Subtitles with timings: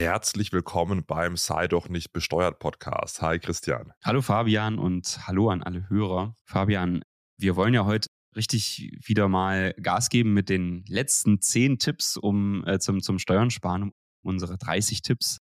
[0.00, 3.20] Herzlich willkommen beim Sei doch nicht besteuert Podcast.
[3.20, 3.92] Hi Christian.
[4.02, 6.36] Hallo Fabian und hallo an alle Hörer.
[6.46, 7.02] Fabian,
[7.36, 12.66] wir wollen ja heute richtig wieder mal Gas geben mit den letzten zehn Tipps, um
[12.66, 13.92] äh, zum, zum Steuern sparen, um
[14.22, 15.36] unsere 30 Tipps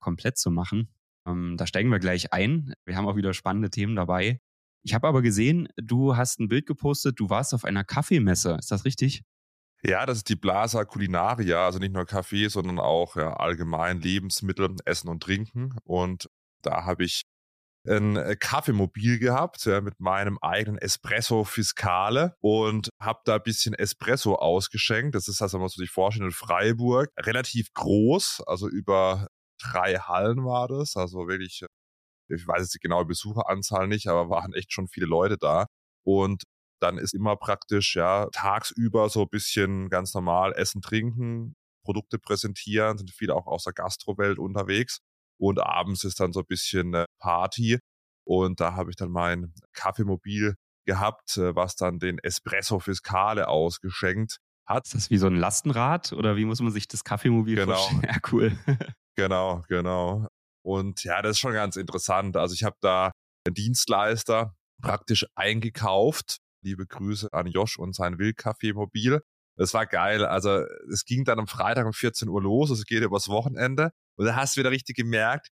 [0.00, 0.92] komplett zu machen.
[1.24, 2.74] Ähm, da steigen wir gleich ein.
[2.86, 4.40] Wir haben auch wieder spannende Themen dabei.
[4.82, 8.56] Ich habe aber gesehen, du hast ein Bild gepostet, du warst auf einer Kaffeemesse.
[8.58, 9.22] Ist das richtig?
[9.82, 14.76] Ja, das ist die Blasa Culinaria, also nicht nur Kaffee, sondern auch ja, allgemein Lebensmittel,
[14.84, 15.76] Essen und Trinken.
[15.84, 16.28] Und
[16.62, 17.22] da habe ich
[17.88, 23.74] ein äh, Kaffeemobil gehabt ja, mit meinem eigenen Espresso Fiscale und habe da ein bisschen
[23.74, 25.14] Espresso ausgeschenkt.
[25.14, 29.28] Das ist, also man muss sich vorstellen, in Freiburg relativ groß, also über
[29.62, 31.64] drei Hallen war das, also wirklich,
[32.28, 35.66] ich weiß jetzt die genaue Besucheranzahl nicht, aber waren echt schon viele Leute da.
[36.04, 36.44] Und
[36.82, 42.98] dann ist immer praktisch, ja, tagsüber so ein bisschen ganz normal Essen, Trinken, Produkte präsentieren,
[42.98, 44.98] sind viele auch aus der Gastrowelt unterwegs.
[45.38, 47.78] Und abends ist dann so ein bisschen Party.
[48.26, 50.54] Und da habe ich dann mein Kaffeemobil
[50.86, 54.86] gehabt, äh, was dann den Espresso Fiscale ausgeschenkt hat.
[54.86, 57.74] Ist das wie so ein Lastenrad oder wie muss man sich das Kaffeemobil genau.
[57.74, 58.02] vorstellen?
[58.04, 58.58] Ja, cool.
[59.16, 60.26] genau, genau.
[60.62, 62.36] Und ja, das ist schon ganz interessant.
[62.36, 63.10] Also ich habe da
[63.46, 66.38] einen Dienstleister praktisch eingekauft.
[66.62, 69.20] Liebe Grüße an Josh und sein Wildkaffeemobil.
[69.56, 70.24] Das war geil.
[70.24, 72.70] Also es ging dann am Freitag um 14 Uhr los.
[72.70, 73.90] Es geht übers Wochenende.
[74.16, 75.48] Und da hast du wieder richtig gemerkt,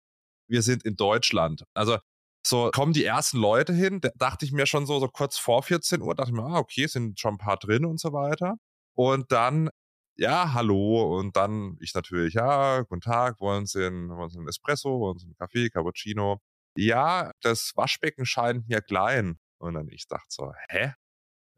[0.49, 1.65] wir sind in Deutschland.
[1.75, 1.99] Also
[2.47, 5.63] so kommen die ersten Leute hin, da dachte ich mir schon so, so kurz vor
[5.65, 8.55] 14 Uhr, dachte ich mir, ah, okay, sind schon ein paar drin und so weiter.
[8.95, 9.69] Und dann,
[10.17, 11.19] ja, hallo.
[11.19, 15.19] Und dann ich natürlich, ja, guten Tag, wollen Sie einen, wollen Sie einen Espresso, wollen
[15.19, 16.39] Sie einen Kaffee, Cappuccino?
[16.77, 19.39] Ja, das Waschbecken scheint mir klein.
[19.59, 20.95] Und dann ich dachte so, hä?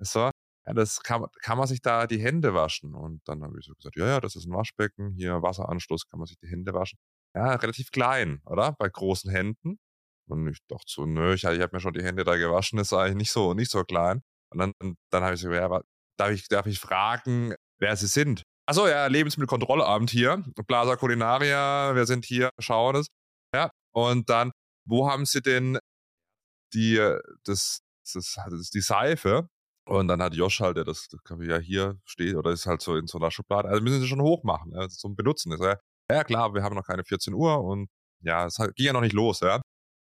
[0.01, 0.31] So,
[0.67, 2.95] ja, das kann, kann man sich da die Hände waschen.
[2.95, 6.19] Und dann habe ich so gesagt, ja, ja, das ist ein Waschbecken, hier Wasseranschluss, kann
[6.21, 6.99] man sich die Hände waschen.
[7.35, 8.73] Ja, relativ klein, oder?
[8.79, 9.79] Bei großen Händen.
[10.29, 12.93] Und ich dachte so, nö, ich, ich habe mir schon die Hände da gewaschen, ist
[12.93, 14.23] eigentlich nicht so, nicht so klein.
[14.51, 14.73] Und dann,
[15.11, 15.69] dann habe ich so, ja,
[16.19, 18.43] darf ich, darf ich fragen, wer sie sind?
[18.67, 23.07] Achso, ja, Lebensmittelkontrollamt hier, Plaza Culinaria, wir sind hier, schauen es.
[23.55, 24.53] Ja, und dann,
[24.87, 25.79] wo haben sie denn
[26.75, 26.99] die,
[27.45, 27.81] das,
[28.17, 29.49] das, das ist die Seife?
[29.87, 32.83] Und dann hat Josh halt, der das, das kann ja hier steht oder ist halt
[32.83, 33.69] so in so einer Schublade.
[33.69, 35.53] Also müssen sie schon hoch machen, ja, zum Benutzen.
[35.53, 35.77] Ist, ja,
[36.11, 37.89] ja klar, wir haben noch keine 14 Uhr und
[38.21, 39.63] ja, es ging ja noch nicht los, ja.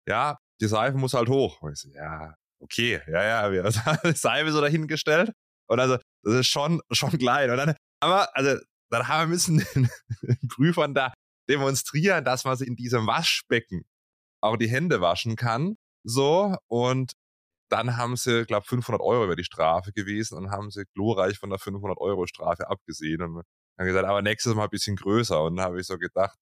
[0.09, 1.61] Ja, die Seife muss halt hoch.
[1.63, 5.33] Und ich so, ja, okay, ja, ja, wir haben die Seife so dahingestellt.
[5.69, 7.51] Und also, das ist schon, schon klein.
[7.51, 11.13] Und dann, aber, also, dann haben wir müssen den Prüfern da
[11.49, 13.85] demonstrieren, dass man sich in diesem Waschbecken
[14.43, 15.77] auch die Hände waschen kann.
[16.03, 17.13] So, und
[17.71, 21.51] dann haben sie, glaube 500 Euro über die Strafe gewesen und haben sie glorreich von
[21.51, 23.43] der 500 Euro Strafe abgesehen und
[23.79, 25.43] haben gesagt, aber nächstes Mal ein bisschen größer.
[25.43, 26.39] Und dann habe ich so gedacht,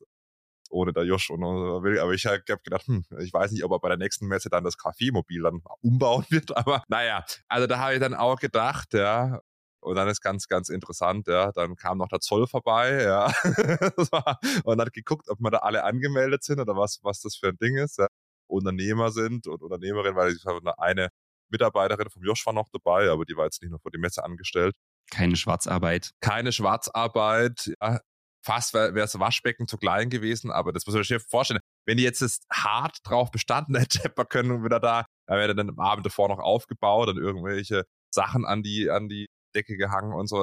[0.71, 3.81] ohne der Josh und will, aber ich habe gedacht, hm, ich weiß nicht, ob er
[3.81, 7.95] bei der nächsten Messe dann das Kaffeemobil dann umbauen wird, aber naja, also da habe
[7.95, 9.41] ich dann auch gedacht, ja,
[9.81, 13.33] und dann ist ganz, ganz interessant, ja, dann kam noch der Zoll vorbei, ja,
[14.65, 17.59] und hat geguckt, ob wir da alle angemeldet sind oder was, was das für ein
[17.59, 18.09] Ding ist, ja.
[18.49, 21.09] Unternehmer sind und Unternehmerin, weil ich habe eine
[21.51, 24.25] Mitarbeiterin vom Josh war noch dabei, aber die war jetzt nicht nur vor die Messe
[24.25, 24.75] angestellt.
[25.11, 26.11] Keine Schwarzarbeit.
[26.21, 27.73] Keine Schwarzarbeit.
[27.81, 28.01] Ja,
[28.45, 31.61] fast wäre das Waschbecken zu klein gewesen, aber das muss man sich vorstellen.
[31.87, 35.71] Wenn die jetzt das hart drauf bestanden hätte, wir können wieder da, da wäre dann
[35.71, 40.29] am Abend davor noch aufgebaut und irgendwelche Sachen an die, an die Decke gehangen und
[40.29, 40.37] so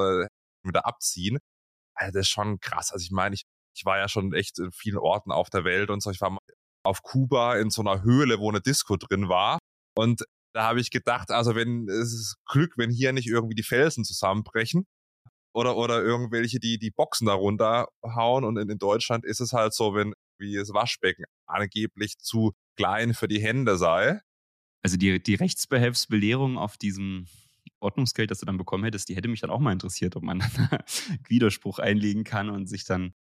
[0.64, 1.38] wieder abziehen.
[1.96, 2.92] Also das ist schon krass.
[2.92, 3.44] Also ich meine, ich,
[3.76, 6.12] ich war ja schon echt in vielen Orten auf der Welt und so.
[6.12, 6.38] Ich war
[6.86, 9.60] auf Kuba in so einer Höhle, wo eine Disco drin war.
[9.98, 10.24] Und
[10.54, 14.06] da habe ich gedacht, also wenn es ist Glück, wenn hier nicht irgendwie die Felsen
[14.06, 14.86] zusammenbrechen
[15.54, 19.74] oder oder irgendwelche die die Boxen darunter hauen und in, in Deutschland ist es halt
[19.74, 24.22] so, wenn wie das Waschbecken angeblich zu klein für die Hände sei.
[24.84, 27.28] Also die die Rechtsbehelfsbelehrung auf diesem
[27.80, 30.40] Ordnungsgeld, das du dann bekommen hättest, die hätte mich dann auch mal interessiert, ob man
[30.56, 30.80] dann
[31.28, 33.14] Widerspruch einlegen kann und sich dann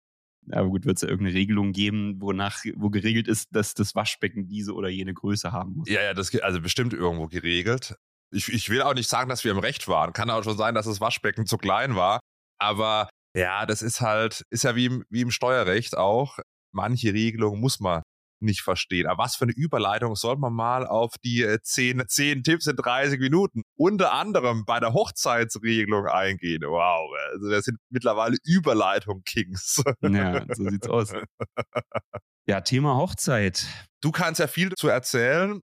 [0.50, 4.46] aber gut, wird es ja irgendeine Regelung geben, wonach, wo geregelt ist, dass das Waschbecken
[4.46, 5.88] diese oder jene Größe haben muss.
[5.88, 7.96] Ja, ja, das also bestimmt irgendwo geregelt.
[8.30, 10.12] Ich, ich will auch nicht sagen, dass wir im Recht waren.
[10.12, 12.20] Kann auch schon sein, dass das Waschbecken zu klein war.
[12.58, 16.38] Aber ja, das ist halt, ist ja wie im, wie im Steuerrecht auch.
[16.72, 18.02] Manche Regelungen muss man
[18.40, 19.06] nicht verstehen.
[19.06, 22.76] Aber was für eine Überleitung soll man mal auf die äh, zehn, zehn Tipps in
[22.76, 26.62] 30 Minuten unter anderem bei der Hochzeitsregelung eingehen?
[26.62, 29.82] Wow, also wir sind mittlerweile Überleitung-Kings.
[30.02, 31.12] Ja, so sieht's aus.
[32.46, 33.66] Ja, Thema Hochzeit.
[34.02, 35.62] Du kannst ja viel dazu erzählen,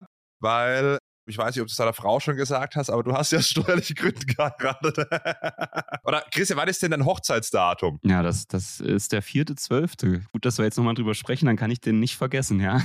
[0.40, 0.96] weil
[1.26, 3.40] Ich weiß nicht, ob du es deiner Frau schon gesagt hast, aber du hast ja
[3.40, 4.98] steuerliche Gründe geheiratet.
[6.04, 8.00] Oder Christian, wann ist denn dein Hochzeitsdatum?
[8.02, 10.22] Ja, das, das ist der vierte, zwölfte.
[10.32, 12.82] Gut, dass wir jetzt nochmal drüber sprechen, dann kann ich den nicht vergessen, ja.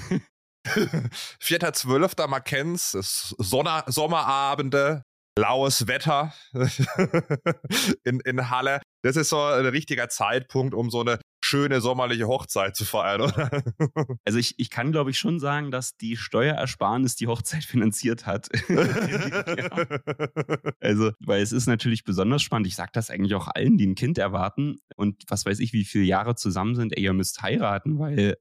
[1.39, 2.91] Vierter, zwölfter, man kennt's,
[3.37, 5.03] Sonne, Sommerabende,
[5.37, 6.33] laues Wetter
[8.03, 8.81] in, in Halle.
[9.03, 13.49] Das ist so ein richtiger Zeitpunkt, um so eine schöne sommerliche Hochzeit zu feiern, oder?
[14.25, 18.49] Also ich, ich kann, glaube ich, schon sagen, dass die Steuerersparnis die Hochzeit finanziert hat.
[20.79, 22.67] Also, weil es ist natürlich besonders spannend.
[22.67, 25.85] Ich sage das eigentlich auch allen, die ein Kind erwarten und was weiß ich, wie
[25.85, 28.35] viele Jahre zusammen sind, ey, ihr müsst heiraten, weil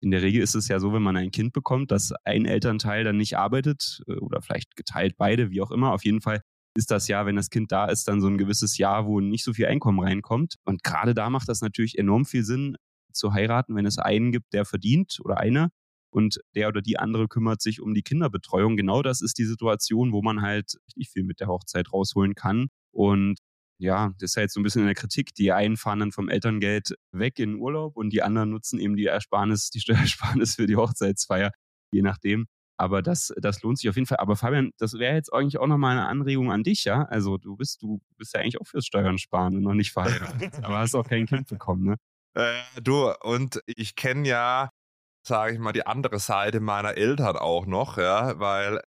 [0.00, 3.04] in der Regel ist es ja so, wenn man ein Kind bekommt, dass ein Elternteil
[3.04, 5.92] dann nicht arbeitet äh, oder vielleicht geteilt beide, wie auch immer.
[5.92, 6.42] Auf jeden Fall
[6.74, 9.44] ist das Jahr, wenn das Kind da ist, dann so ein gewisses Jahr, wo nicht
[9.44, 10.56] so viel Einkommen reinkommt.
[10.64, 12.76] Und gerade da macht das natürlich enorm viel Sinn
[13.12, 15.70] zu heiraten, wenn es einen gibt, der verdient oder eine
[16.10, 18.76] und der oder die andere kümmert sich um die Kinderbetreuung.
[18.76, 22.68] Genau das ist die Situation, wo man halt richtig viel mit der Hochzeit rausholen kann.
[22.90, 23.38] Und
[23.78, 25.34] ja, das ist jetzt so ein bisschen in der Kritik.
[25.34, 29.06] Die einen fahren dann vom Elterngeld weg in Urlaub und die anderen nutzen eben die
[29.06, 31.50] Ersparnis, die Steuersparnis für die Hochzeitsfeier,
[31.92, 32.46] je nachdem.
[32.82, 34.18] Aber das, das lohnt sich auf jeden Fall.
[34.18, 37.04] Aber Fabian, das wäre jetzt eigentlich auch nochmal eine Anregung an dich, ja?
[37.04, 40.64] Also du bist, du bist ja eigentlich auch fürs Steuern sparen und noch nicht verheiratet.
[40.64, 41.96] aber hast auch kein Kind bekommen, ne?
[42.34, 44.70] Äh, du, und ich kenne ja,
[45.24, 48.82] sage ich mal, die andere Seite meiner Eltern auch noch, ja, weil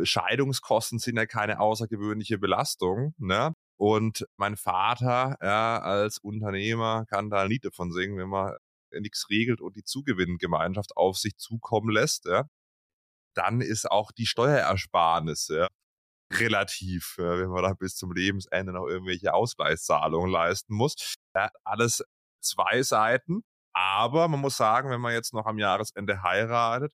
[0.00, 3.52] Scheidungskosten sind ja keine außergewöhnliche Belastung, ne?
[3.76, 8.54] Und mein Vater, ja, als Unternehmer kann da ein Lied davon singen, wenn man
[8.92, 12.44] nichts regelt und die Zugewinngemeinschaft auf sich zukommen lässt, ja,
[13.34, 15.68] dann ist auch die Steuerersparnis ja,
[16.32, 21.14] relativ, ja, wenn man da bis zum Lebensende noch irgendwelche Ausgleichszahlungen leisten muss.
[21.34, 22.04] Ja, alles
[22.42, 23.42] zwei Seiten,
[23.74, 26.92] aber man muss sagen, wenn man jetzt noch am Jahresende heiratet,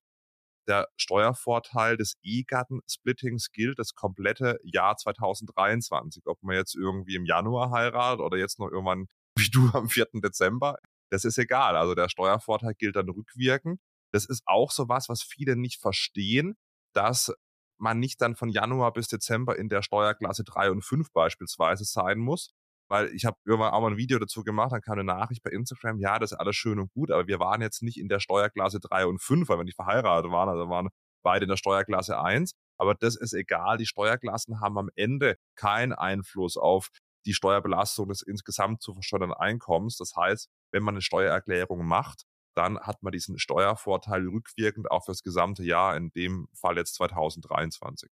[0.67, 6.23] der Steuervorteil des Ehegattensplittings gilt das komplette Jahr 2023.
[6.25, 9.07] Ob man jetzt irgendwie im Januar heiratet oder jetzt noch irgendwann
[9.37, 10.07] wie du am 4.
[10.15, 10.77] Dezember,
[11.11, 11.77] das ist egal.
[11.77, 13.79] Also der Steuervorteil gilt dann rückwirkend.
[14.17, 16.57] Das ist auch so was, was viele nicht verstehen,
[16.95, 17.31] dass
[17.79, 22.17] man nicht dann von Januar bis Dezember in der Steuerklasse 3 und 5 beispielsweise sein
[22.17, 22.49] muss,
[22.89, 25.51] weil ich habe irgendwann auch mal ein Video dazu gemacht, dann kam eine Nachricht bei
[25.51, 28.19] Instagram, ja, das ist alles schön und gut, aber wir waren jetzt nicht in der
[28.19, 30.89] Steuerklasse 3 und 5, weil wir nicht verheiratet waren, also waren
[31.21, 32.53] beide in der Steuerklasse 1.
[32.79, 36.89] Aber das ist egal, die Steuerklassen haben am Ende keinen Einfluss auf
[37.27, 39.97] die Steuerbelastung des insgesamt zu versteuernden Einkommens.
[39.97, 42.23] Das heißt, wenn man eine Steuererklärung macht,
[42.57, 48.09] dann hat man diesen Steuervorteil rückwirkend auch fürs gesamte Jahr, in dem Fall jetzt 2023.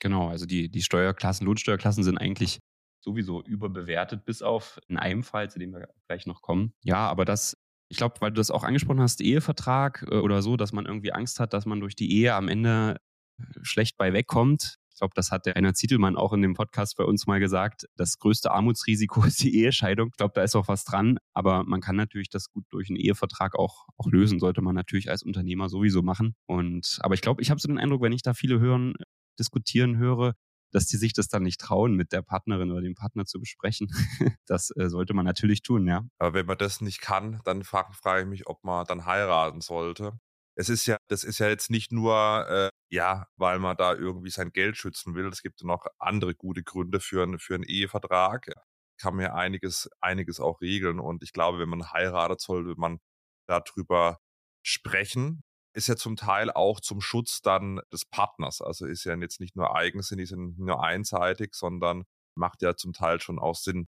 [0.00, 2.60] Genau, also die, die Steuerklassen, Lohnsteuerklassen sind eigentlich
[3.00, 6.74] sowieso überbewertet, bis auf in einem Fall, zu dem wir gleich noch kommen.
[6.82, 7.56] Ja, aber das,
[7.88, 11.12] ich glaube, weil du das auch angesprochen hast, Ehevertrag äh, oder so, dass man irgendwie
[11.12, 13.00] Angst hat, dass man durch die Ehe am Ende
[13.38, 14.78] äh, schlecht bei wegkommt.
[14.94, 17.86] Ich glaube, das hat der Rainer Zietelmann auch in dem Podcast bei uns mal gesagt.
[17.96, 20.10] Das größte Armutsrisiko ist die Ehescheidung.
[20.12, 21.18] Ich glaube, da ist auch was dran.
[21.32, 24.38] Aber man kann natürlich das gut durch einen Ehevertrag auch, auch lösen.
[24.38, 26.36] Sollte man natürlich als Unternehmer sowieso machen.
[26.46, 28.94] Und, aber ich glaube, ich habe so den Eindruck, wenn ich da viele hören,
[29.36, 30.34] diskutieren höre,
[30.70, 33.88] dass die sich das dann nicht trauen, mit der Partnerin oder dem Partner zu besprechen.
[34.46, 36.04] das äh, sollte man natürlich tun, ja.
[36.18, 39.60] Aber wenn man das nicht kann, dann frage, frage ich mich, ob man dann heiraten
[39.60, 40.12] sollte.
[40.56, 44.30] Es ist ja, das ist ja jetzt nicht nur, äh, ja, weil man da irgendwie
[44.30, 45.26] sein Geld schützen will.
[45.28, 48.52] Es gibt noch andere gute Gründe für, ein, für einen Ehevertrag.
[48.98, 51.00] Kann man ja einiges, einiges auch regeln.
[51.00, 53.00] Und ich glaube, wenn man heiratet, sollte man
[53.46, 54.18] darüber
[54.62, 55.42] sprechen
[55.74, 58.62] ist ja zum Teil auch zum Schutz dann des Partners.
[58.62, 62.04] Also ist ja jetzt nicht nur eigensinnig, sind nur einseitig, sondern
[62.36, 63.88] macht ja zum Teil schon auch Sinn,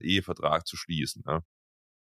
[0.00, 1.22] Ehevertrag zu schließen.
[1.26, 1.42] Ne?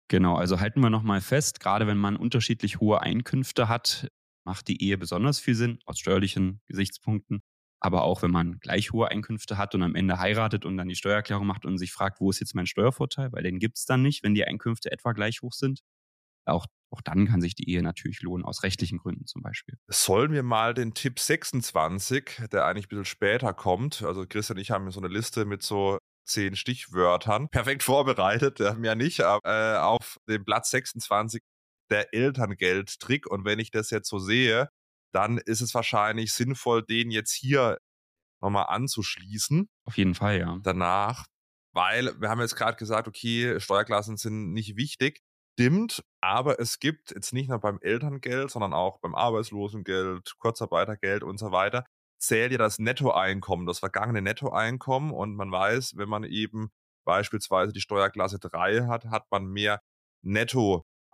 [0.09, 4.07] Genau, also halten wir nochmal fest, gerade wenn man unterschiedlich hohe Einkünfte hat,
[4.47, 7.41] macht die Ehe besonders viel Sinn aus steuerlichen Gesichtspunkten.
[7.79, 10.95] Aber auch wenn man gleich hohe Einkünfte hat und am Ende heiratet und dann die
[10.95, 14.01] Steuererklärung macht und sich fragt, wo ist jetzt mein Steuervorteil, weil den gibt es dann
[14.01, 15.81] nicht, wenn die Einkünfte etwa gleich hoch sind.
[16.45, 19.77] Auch auch dann kann sich die Ehe natürlich lohnen, aus rechtlichen Gründen zum Beispiel.
[19.87, 24.61] Sollen wir mal den Tipp 26, der eigentlich ein bisschen später kommt, also Christian und
[24.61, 29.21] ich haben so eine Liste mit so zehn Stichwörtern, perfekt vorbereitet, wir haben ja nicht,
[29.21, 31.41] aber äh, auf dem Platz 26
[31.89, 34.69] der Elterngeldtrick und wenn ich das jetzt so sehe,
[35.13, 37.79] dann ist es wahrscheinlich sinnvoll, den jetzt hier
[38.41, 39.67] nochmal anzuschließen.
[39.85, 40.59] Auf jeden Fall, ja.
[40.63, 41.25] Danach,
[41.73, 45.21] weil wir haben jetzt gerade gesagt, okay, Steuerklassen sind nicht wichtig
[45.59, 51.39] stimmt, aber es gibt jetzt nicht nur beim Elterngeld, sondern auch beim Arbeitslosengeld, Kurzarbeitergeld und
[51.39, 51.83] so weiter,
[52.19, 56.69] zählt ja das Nettoeinkommen, das vergangene Nettoeinkommen und man weiß, wenn man eben
[57.05, 59.81] beispielsweise die Steuerklasse 3 hat, hat man mehr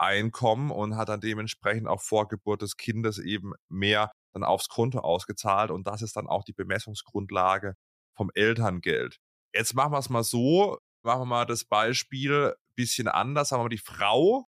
[0.03, 4.99] Nettoeinkommen und hat dann dementsprechend auch vor Geburt des Kindes eben mehr dann aufs Konto
[4.99, 7.75] ausgezahlt und das ist dann auch die Bemessungsgrundlage
[8.15, 9.17] vom Elterngeld.
[9.53, 13.77] Jetzt machen wir es mal so, machen wir mal das Beispiel bisschen anders, aber die
[13.77, 14.47] Frau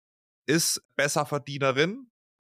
[0.47, 2.11] ist Besserverdienerin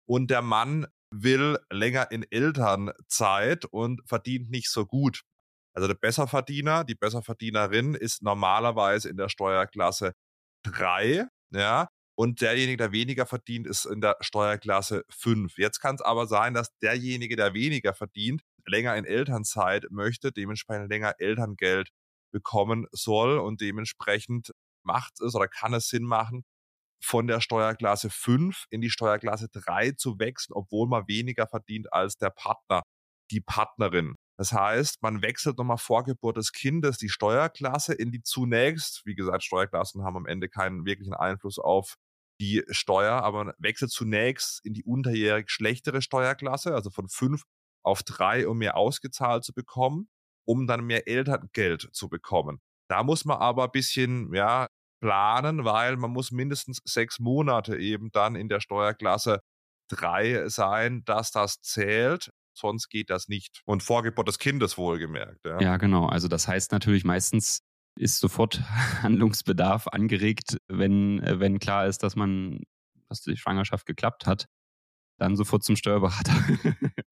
[0.06, 5.22] und der Mann will länger in Elternzeit und verdient nicht so gut.
[5.74, 10.14] Also der Besserverdiener, die Besserverdienerin ist normalerweise in der Steuerklasse
[10.66, 15.58] 3, ja, und derjenige, der weniger verdient, ist in der Steuerklasse 5.
[15.58, 20.90] Jetzt kann es aber sein, dass derjenige, der weniger verdient, länger in Elternzeit möchte, dementsprechend
[20.90, 21.90] länger Elterngeld
[22.32, 24.52] bekommen soll und dementsprechend
[24.84, 26.44] macht es oder kann es Sinn machen,
[27.04, 32.18] von der Steuerklasse 5 in die Steuerklasse 3 zu wechseln, obwohl man weniger verdient als
[32.18, 32.84] der Partner,
[33.32, 34.16] die Partnerin.
[34.44, 39.16] Das heißt, man wechselt nochmal vor Geburt des Kindes die Steuerklasse in die zunächst, wie
[39.16, 41.96] gesagt, Steuerklassen haben am Ende keinen wirklichen Einfluss auf
[42.42, 47.44] die Steuer, aber man wechselt zunächst in die unterjährig schlechtere Steuerklasse, also von 5
[47.86, 50.10] auf 3, um mehr ausgezahlt zu bekommen,
[50.46, 52.60] um dann mehr Elterngeld zu bekommen.
[52.90, 54.68] Da muss man aber ein bisschen, ja,
[55.00, 59.40] planen, weil man muss mindestens sechs Monate eben dann in der Steuerklasse
[59.88, 62.30] 3 sein, dass das zählt.
[62.54, 63.62] Sonst geht das nicht.
[63.66, 65.46] Und Vorgebot des Kindes wohlgemerkt.
[65.46, 65.60] Ja.
[65.60, 66.06] ja, genau.
[66.08, 67.62] Also das heißt natürlich meistens
[67.96, 68.62] ist sofort
[69.02, 72.62] Handlungsbedarf angeregt, wenn, wenn klar ist, dass man,
[73.10, 74.48] dass die Schwangerschaft geklappt hat
[75.18, 76.34] dann sofort zum Steuerberater.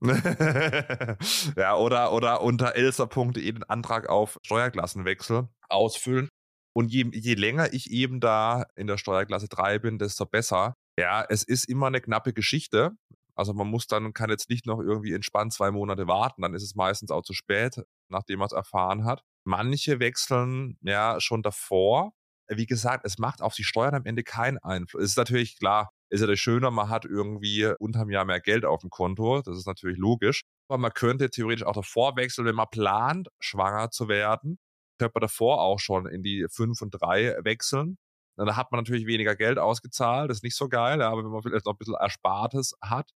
[1.55, 6.27] ja, oder, oder unter elsa.de den Antrag auf Steuerklassenwechsel ausfüllen.
[6.73, 10.75] Und je, je länger ich eben da in der Steuerklasse 3 bin, desto besser.
[10.97, 12.91] Ja, es ist immer eine knappe Geschichte.
[13.35, 16.63] Also man muss dann, kann jetzt nicht noch irgendwie entspannt zwei Monate warten, dann ist
[16.63, 19.23] es meistens auch zu spät, nachdem man es erfahren hat.
[19.43, 22.13] Manche wechseln ja schon davor.
[22.47, 25.03] Wie gesagt, es macht auf die Steuern am Ende keinen Einfluss.
[25.03, 28.65] Es ist natürlich klar, ist ja das Schöne, man hat irgendwie unterm Jahr mehr Geld
[28.65, 29.41] auf dem Konto.
[29.41, 30.43] Das ist natürlich logisch.
[30.67, 34.59] Aber man könnte theoretisch auch davor wechseln, wenn man plant, schwanger zu werden,
[34.99, 37.97] könnte man davor auch schon in die 5 und 3 wechseln.
[38.37, 41.41] Dann hat man natürlich weniger Geld ausgezahlt, das ist nicht so geil, aber wenn man
[41.41, 43.11] vielleicht noch ein bisschen Erspartes hat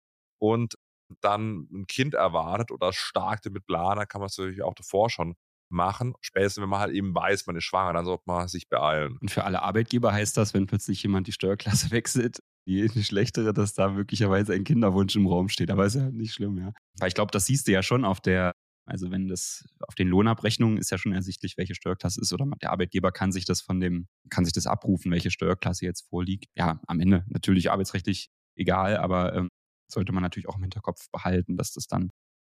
[0.54, 0.75] und
[1.22, 5.10] dann ein Kind erwartet oder stark damit planen, dann kann man es natürlich auch davor
[5.10, 5.36] schon
[5.70, 6.14] machen.
[6.22, 9.18] Spätestens, wenn man halt eben weiß, man ist schwanger, dann sollte man sich beeilen.
[9.20, 13.74] Und für alle Arbeitgeber heißt das, wenn plötzlich jemand die Steuerklasse wechselt, die schlechtere, dass
[13.74, 15.70] da möglicherweise ein Kinderwunsch im Raum steht.
[15.70, 16.72] Aber ist ja nicht schlimm, ja.
[17.00, 18.54] Weil ich glaube, das siehst du ja schon auf der,
[18.88, 22.72] also wenn das auf den Lohnabrechnungen ist ja schon ersichtlich, welche Steuerklasse ist oder der
[22.72, 26.46] Arbeitgeber kann sich das von dem, kann sich das abrufen, welche Steuerklasse jetzt vorliegt.
[26.56, 29.50] Ja, am Ende natürlich arbeitsrechtlich egal, aber ähm,
[29.88, 32.12] sollte man natürlich auch im Hinterkopf behalten, dass das dann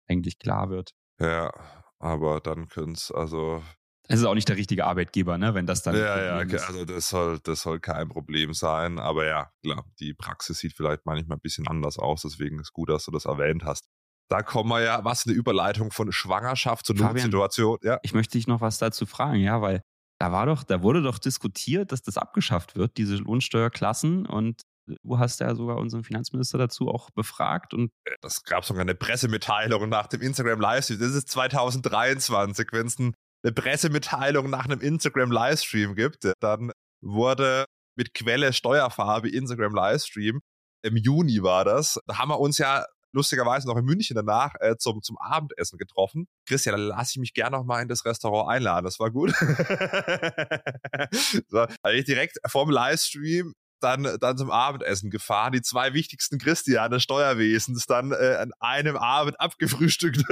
[0.09, 0.93] eigentlich klar wird.
[1.21, 1.53] Ja,
[1.99, 3.63] aber dann können es, also
[4.09, 5.97] es ist auch nicht der richtige Arbeitgeber, ne, wenn das dann.
[5.97, 6.69] Ja, ja, ist.
[6.69, 8.99] also das soll, das soll kein Problem sein.
[8.99, 12.23] Aber ja, klar, die Praxis sieht vielleicht manchmal ein bisschen anders aus.
[12.23, 13.89] Deswegen ist gut, dass du das erwähnt hast.
[14.29, 17.79] Da kommen wir ja, was eine Überleitung von Schwangerschaft zur Notsituation.
[17.83, 17.99] Ja.
[18.03, 19.83] Ich möchte dich noch was dazu fragen, ja, weil
[20.19, 24.27] da war doch, da wurde doch diskutiert, dass das abgeschafft wird, diese Lohnsteuerklassen.
[24.27, 27.75] Und du hast ja sogar unseren Finanzminister dazu auch befragt.
[27.75, 27.91] Und
[28.21, 30.99] das gab sogar eine Pressemitteilung nach dem Instagram Livestream.
[30.99, 33.15] Das ist 2023, wenn es ein
[33.47, 37.67] eine Pressemitteilung nach einem Instagram-Livestream gibt, dann wurde
[37.97, 40.41] mit Quelle Steuerfarbe Instagram Livestream,
[40.83, 44.77] im Juni war das, da haben wir uns ja lustigerweise noch in München danach äh,
[44.77, 46.27] zum, zum Abendessen getroffen.
[46.47, 48.85] Christian, dann lasse ich mich gerne noch mal in das Restaurant einladen.
[48.85, 49.31] Das war gut.
[51.49, 55.53] so, also direkt vom Livestream dann, dann zum Abendessen gefahren.
[55.53, 60.23] Die zwei wichtigsten Christiane des Steuerwesens dann äh, an einem Abend abgefrühstückt.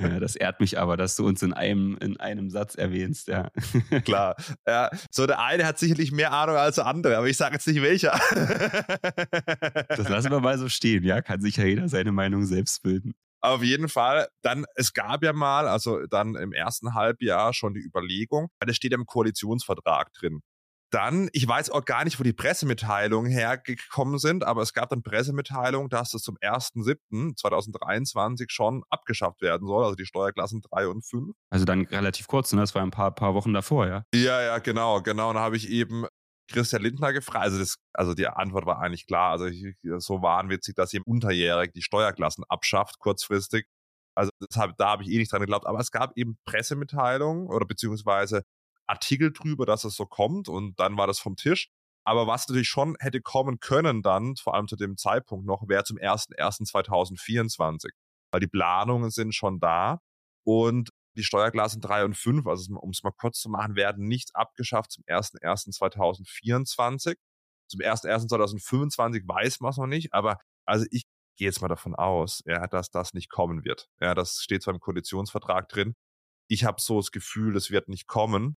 [0.00, 3.50] ja, das ehrt mich aber, dass du uns in einem, in einem Satz erwähnst, ja.
[4.04, 4.36] Klar.
[4.66, 7.66] Ja, so der eine hat sicherlich mehr Ahnung als der andere, aber ich sage jetzt
[7.66, 8.12] nicht welcher.
[9.88, 11.22] das lassen wir mal so stehen, ja.
[11.22, 13.14] Kann sich ja jeder seine Meinung selbst bilden.
[13.40, 17.80] Auf jeden Fall, dann, es gab ja mal, also dann im ersten Halbjahr schon die
[17.82, 20.40] Überlegung, weil es steht ja im Koalitionsvertrag drin,
[20.94, 25.02] dann, ich weiß auch gar nicht, wo die Pressemitteilungen hergekommen sind, aber es gab dann
[25.02, 31.34] Pressemitteilungen, dass es zum 1.7.2023 schon abgeschafft werden soll, also die Steuerklassen 3 und 5.
[31.50, 32.60] Also dann relativ kurz, ne?
[32.60, 34.04] Das war ein paar, paar Wochen davor, ja?
[34.14, 35.30] Ja, ja, genau, genau.
[35.30, 36.06] Und da habe ich eben
[36.48, 40.76] Christian Lindner gefragt, also, das, also die Antwort war eigentlich klar, also ich, so wahnwitzig,
[40.76, 43.66] dass ihr unterjährig die Steuerklassen abschafft, kurzfristig.
[44.16, 47.66] Also deshalb, da habe ich eh nicht dran geglaubt, aber es gab eben Pressemitteilungen oder
[47.66, 48.44] beziehungsweise
[48.86, 51.68] Artikel drüber, dass es so kommt und dann war das vom Tisch.
[52.06, 55.84] Aber was natürlich schon hätte kommen können dann, vor allem zu dem Zeitpunkt noch, wäre
[55.84, 57.88] zum 01.01.2024.
[58.30, 60.00] Weil die Planungen sind schon da
[60.44, 64.34] und die Steuerklassen 3 und 5, also um es mal kurz zu machen, werden nicht
[64.34, 67.16] abgeschafft zum 01.01.2024.
[67.68, 71.04] Zum 01.01.2025 weiß man es noch nicht, aber also ich
[71.36, 73.88] gehe jetzt mal davon aus, ja, dass das nicht kommen wird.
[74.00, 75.94] Ja, das steht zwar im Koalitionsvertrag drin.
[76.48, 78.56] Ich habe so das Gefühl, es wird nicht kommen.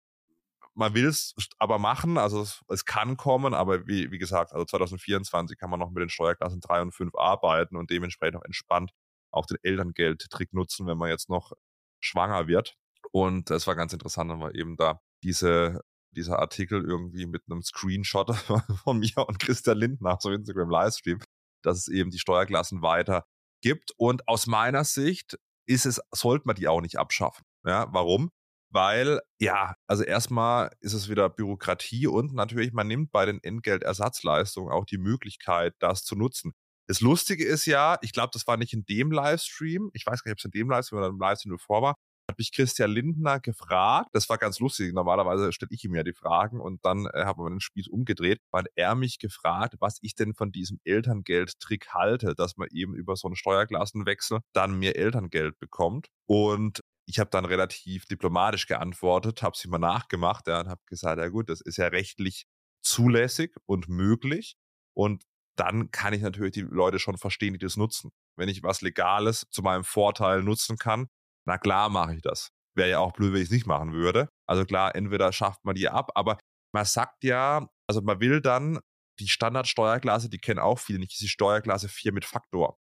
[0.75, 4.65] Man will es aber machen, also es, es, kann kommen, aber wie, wie gesagt, also
[4.65, 8.91] 2024 kann man noch mit den Steuerklassen 3 und 5 arbeiten und dementsprechend auch entspannt
[9.31, 11.53] auch den Elterngeldtrick nutzen, wenn man jetzt noch
[12.01, 12.75] schwanger wird.
[13.11, 15.81] Und es war ganz interessant, dann war eben da diese
[16.15, 18.35] dieser Artikel irgendwie mit einem Screenshot
[18.83, 21.19] von mir und Christian Lindner so Instagram Livestream,
[21.61, 23.25] dass es eben die Steuerklassen weiter
[23.61, 23.91] gibt.
[23.97, 27.45] Und aus meiner Sicht ist es, sollte man die auch nicht abschaffen.
[27.65, 28.31] Ja, warum?
[28.75, 34.69] Weil, ja, also erstmal ist es wieder Bürokratie und natürlich, man nimmt bei den Entgeltersatzleistungen
[34.69, 36.51] auch die Möglichkeit, das zu nutzen.
[36.89, 40.29] Das Lustige ist ja, ich glaube, das war nicht in dem Livestream, ich weiß gar
[40.29, 41.95] nicht, ob es in dem Livestream oder im Livestream bevor war,
[42.29, 46.11] hat mich Christian Lindner gefragt, das war ganz lustig, normalerweise stelle ich ihm ja die
[46.11, 50.15] Fragen und dann äh, haben wir den Spieß umgedreht, weil er mich gefragt, was ich
[50.15, 55.57] denn von diesem Elterngeldtrick halte, dass man eben über so einen Steuerklassenwechsel dann mehr Elterngeld
[55.59, 56.07] bekommt.
[56.27, 61.19] Und ich habe dann relativ diplomatisch geantwortet, habe es immer nachgemacht ja, und habe gesagt,
[61.19, 62.45] ja gut, das ist ja rechtlich
[62.81, 64.57] zulässig und möglich.
[64.95, 65.23] Und
[65.57, 68.11] dann kann ich natürlich die Leute schon verstehen, die das nutzen.
[68.37, 71.07] Wenn ich was Legales zu meinem Vorteil nutzen kann,
[71.45, 72.51] na klar mache ich das.
[72.75, 74.29] Wäre ja auch blöd, wenn ich es nicht machen würde.
[74.47, 76.37] Also klar, entweder schafft man die ab, aber
[76.73, 78.79] man sagt ja, also man will dann
[79.19, 82.77] die Standardsteuerklasse, die kennen auch viele nicht, ist die Steuerklasse 4 mit Faktor.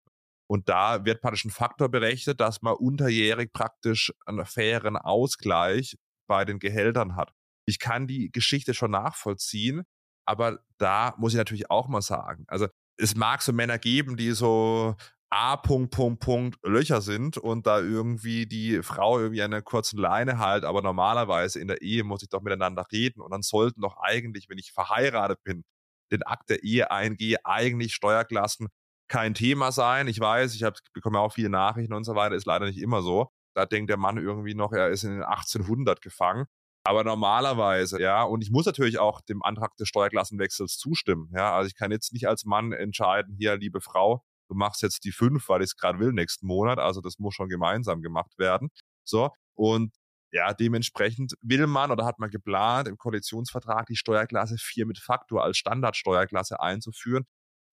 [0.53, 6.45] Und da wird praktisch ein Faktor berechnet, dass man unterjährig praktisch einen fairen Ausgleich bei
[6.45, 7.33] den Gehältern hat.
[7.65, 9.81] Ich kann die Geschichte schon nachvollziehen,
[10.27, 12.67] aber da muss ich natürlich auch mal sagen, also
[12.98, 14.95] es mag so Männer geben, die so
[15.31, 15.57] A.
[15.57, 20.38] Punkt, Punkt, Punkt Löcher sind und da irgendwie die Frau irgendwie an einer kurzen Leine
[20.38, 23.98] halt, aber normalerweise in der Ehe muss ich doch miteinander reden und dann sollten doch
[23.98, 25.63] eigentlich, wenn ich verheiratet bin,
[26.12, 28.67] den Akt der Ehe eingehe, eigentlich Steuerklassen
[29.13, 30.08] kein Thema sein.
[30.08, 33.03] Ich weiß, ich hab, bekomme auch viele Nachrichten und so weiter, ist leider nicht immer
[33.03, 33.29] so.
[33.53, 36.48] Da denkt der Mann irgendwie noch, er ist in den 1800 gefangen.
[36.84, 41.29] Aber normalerweise, ja, und ich muss natürlich auch dem Antrag des Steuerklassenwechsels zustimmen.
[41.36, 45.03] Ja, also ich kann jetzt nicht als Mann entscheiden, hier, liebe Frau, du machst jetzt
[45.05, 46.79] die fünf, weil ich es gerade will nächsten Monat.
[46.79, 48.70] Also das muss schon gemeinsam gemacht werden.
[49.03, 49.29] So.
[49.53, 49.94] Und
[50.31, 55.44] ja, dementsprechend will man oder hat man geplant, im Koalitionsvertrag die Steuerklasse 4 mit Faktor
[55.44, 57.27] als Standardsteuerklasse einzuführen.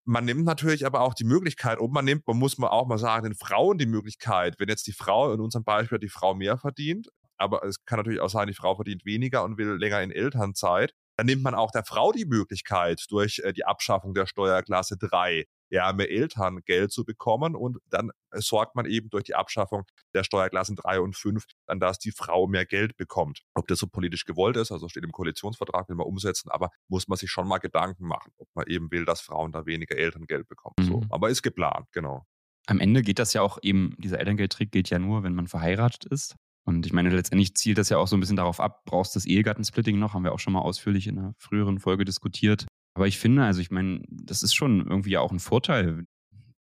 [0.05, 2.97] Man nimmt natürlich aber auch die Möglichkeit, und man nimmt, man muss man auch mal
[2.97, 6.57] sagen, den Frauen die Möglichkeit, wenn jetzt die Frau, in unserem Beispiel die Frau mehr
[6.57, 10.11] verdient, aber es kann natürlich auch sein, die Frau verdient weniger und will länger in
[10.11, 14.97] Elternzeit, dann nimmt man auch der Frau die Möglichkeit durch äh, die Abschaffung der Steuerklasse
[14.97, 17.55] 3 ja, mehr Eltern Geld zu bekommen.
[17.55, 19.83] Und dann sorgt man eben durch die Abschaffung
[20.13, 23.43] der Steuerklassen 3 und 5 dann, dass die Frau mehr Geld bekommt.
[23.55, 27.07] Ob das so politisch gewollt ist, also steht im Koalitionsvertrag, will man umsetzen, aber muss
[27.07, 30.47] man sich schon mal Gedanken machen, ob man eben will, dass Frauen da weniger Elterngeld
[30.47, 30.75] bekommen.
[30.79, 30.83] Mhm.
[30.83, 31.01] So.
[31.09, 32.25] Aber ist geplant, genau.
[32.67, 36.05] Am Ende geht das ja auch eben, dieser Elterngeldtrick gilt ja nur, wenn man verheiratet
[36.05, 36.35] ist.
[36.63, 39.17] Und ich meine, letztendlich zielt das ja auch so ein bisschen darauf ab, brauchst du
[39.17, 42.67] das Ehegattensplitting noch, haben wir auch schon mal ausführlich in einer früheren Folge diskutiert.
[42.93, 46.05] Aber ich finde, also ich meine, das ist schon irgendwie auch ein Vorteil,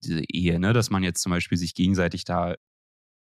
[0.03, 0.71] diese Ehe, ne?
[0.71, 2.55] dass man jetzt zum Beispiel sich gegenseitig da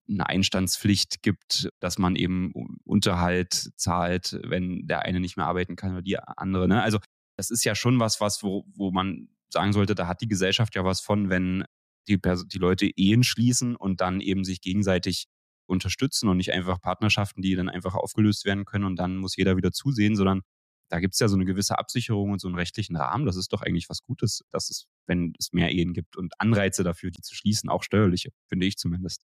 [0.07, 5.91] eine Einstandspflicht gibt, dass man eben Unterhalt zahlt, wenn der eine nicht mehr arbeiten kann
[5.91, 6.67] oder die andere.
[6.67, 6.81] Ne?
[6.81, 6.99] Also
[7.37, 10.75] das ist ja schon was, was wo, wo man sagen sollte, da hat die Gesellschaft
[10.75, 11.65] ja was von, wenn
[12.07, 15.27] die, die Leute Ehen schließen und dann eben sich gegenseitig
[15.67, 19.57] unterstützen und nicht einfach Partnerschaften, die dann einfach aufgelöst werden können und dann muss jeder
[19.57, 20.41] wieder zusehen, sondern
[20.89, 23.25] da gibt es ja so eine gewisse Absicherung und so einen rechtlichen Rahmen.
[23.25, 26.83] Das ist doch eigentlich was Gutes, dass es, wenn es mehr Ehen gibt und Anreize
[26.83, 29.23] dafür, die zu schließen, auch steuerliche, finde ich zumindest.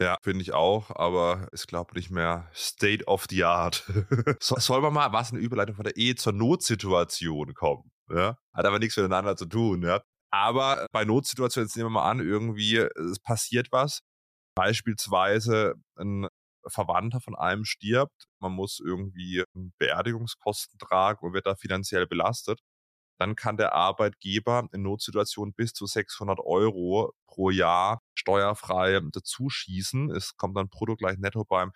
[0.00, 3.84] Ja, finde ich auch, aber ich glaube nicht mehr State of the Art.
[4.40, 7.90] so, soll man mal was eine Überleitung von der Ehe zur Notsituation kommen?
[8.08, 8.38] Ja?
[8.54, 10.00] Hat aber nichts miteinander zu tun, ja.
[10.32, 14.00] Aber bei Notsituationen, jetzt nehmen wir mal an, irgendwie, es passiert was.
[14.54, 16.28] Beispielsweise ein
[16.66, 19.44] Verwandter von einem stirbt, man muss irgendwie
[19.78, 22.60] Beerdigungskosten tragen und wird da finanziell belastet,
[23.20, 30.10] dann kann der Arbeitgeber in Notsituationen bis zu 600 Euro pro Jahr steuerfrei dazuschießen.
[30.10, 31.72] Es kommt dann brutto gleich netto beim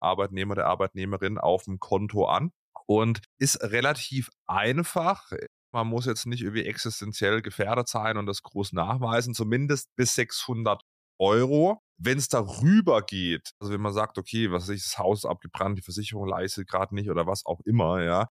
[0.00, 2.50] Arbeitnehmer, der Arbeitnehmerin auf dem Konto an
[2.86, 5.30] und ist relativ einfach.
[5.72, 10.82] Man muss jetzt nicht irgendwie existenziell gefährdet sein und das groß nachweisen, zumindest bis 600
[11.20, 11.80] Euro.
[11.98, 15.78] Wenn es darüber geht, also wenn man sagt, okay, was ist das Haus ist abgebrannt,
[15.78, 18.28] die Versicherung leistet gerade nicht oder was auch immer, ja,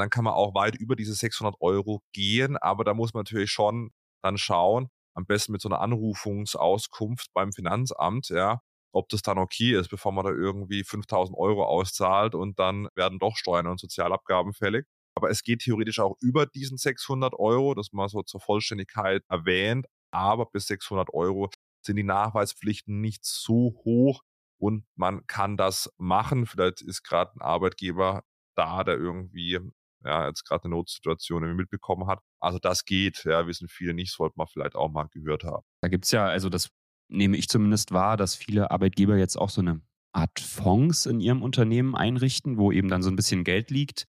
[0.00, 3.50] dann kann man auch weit über diese 600 Euro gehen, aber da muss man natürlich
[3.50, 3.90] schon
[4.22, 8.60] dann schauen, am besten mit so einer Anrufungsauskunft beim Finanzamt, ja,
[8.92, 13.18] ob das dann okay ist, bevor man da irgendwie 5000 Euro auszahlt und dann werden
[13.18, 14.86] doch Steuern und Sozialabgaben fällig.
[15.16, 19.86] Aber es geht theoretisch auch über diesen 600 Euro, das mal so zur Vollständigkeit erwähnt.
[20.12, 21.50] aber bis 600 Euro
[21.84, 24.22] sind die Nachweispflichten nicht so hoch
[24.58, 26.46] und man kann das machen.
[26.46, 28.22] Vielleicht ist gerade ein Arbeitgeber
[28.56, 29.58] da, der irgendwie
[30.04, 32.20] ja, jetzt gerade eine Notsituation mitbekommen hat.
[32.40, 35.64] Also das geht, ja, wissen viele nicht, sollte man vielleicht auch mal gehört haben.
[35.82, 36.70] Da gibt es ja, also das
[37.08, 39.80] nehme ich zumindest wahr, dass viele Arbeitgeber jetzt auch so eine
[40.12, 44.06] Art Fonds in ihrem Unternehmen einrichten, wo eben dann so ein bisschen Geld liegt,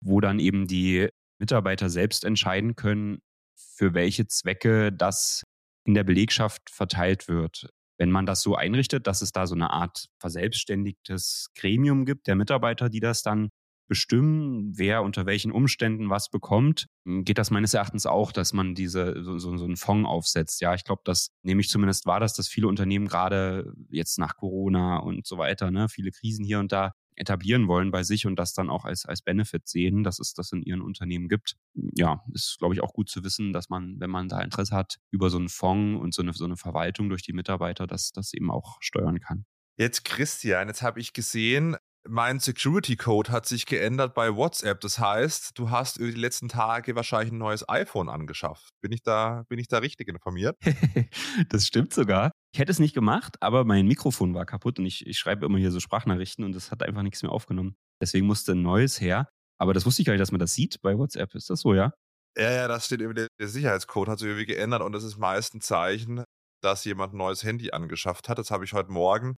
[0.00, 1.08] wo dann eben die
[1.40, 3.20] Mitarbeiter selbst entscheiden können,
[3.56, 5.44] für welche Zwecke das
[5.84, 7.68] in der Belegschaft verteilt wird.
[7.98, 12.36] Wenn man das so einrichtet, dass es da so eine Art verselbstständigtes Gremium gibt der
[12.36, 13.48] Mitarbeiter, die das dann
[13.88, 19.22] bestimmen, wer unter welchen Umständen was bekommt, geht das meines Erachtens auch, dass man diese
[19.22, 20.60] so, so, so einen Fonds aufsetzt.
[20.60, 24.36] Ja, ich glaube, das nehme ich zumindest wahr, dass das viele Unternehmen gerade jetzt nach
[24.36, 28.38] Corona und so weiter, ne, viele Krisen hier und da etablieren wollen bei sich und
[28.38, 31.56] das dann auch als, als Benefit sehen, dass es das in ihren Unternehmen gibt.
[31.74, 34.98] Ja, ist, glaube ich, auch gut zu wissen, dass man, wenn man da Interesse hat,
[35.10, 38.32] über so einen Fonds und so eine, so eine Verwaltung durch die Mitarbeiter, dass das
[38.34, 39.44] eben auch steuern kann.
[39.76, 44.80] Jetzt Christian, jetzt habe ich gesehen, mein Security Code hat sich geändert bei WhatsApp.
[44.80, 48.70] Das heißt, du hast über die letzten Tage wahrscheinlich ein neues iPhone angeschafft.
[48.80, 50.56] Bin ich da, bin ich da richtig informiert?
[51.48, 52.30] das stimmt sogar.
[52.52, 55.58] Ich hätte es nicht gemacht, aber mein Mikrofon war kaputt und ich, ich schreibe immer
[55.58, 57.76] hier so Sprachnachrichten und es hat einfach nichts mehr aufgenommen.
[58.00, 59.28] Deswegen musste ein neues her.
[59.60, 61.34] Aber das wusste ich gar nicht, dass man das sieht bei WhatsApp.
[61.34, 61.92] Ist das so, ja?
[62.36, 65.54] Ja, ja, das steht irgendwie, der Sicherheitscode hat sich irgendwie geändert und das ist meist
[65.54, 66.22] ein Zeichen,
[66.62, 68.38] dass jemand ein neues Handy angeschafft hat.
[68.38, 69.34] Das habe ich heute Morgen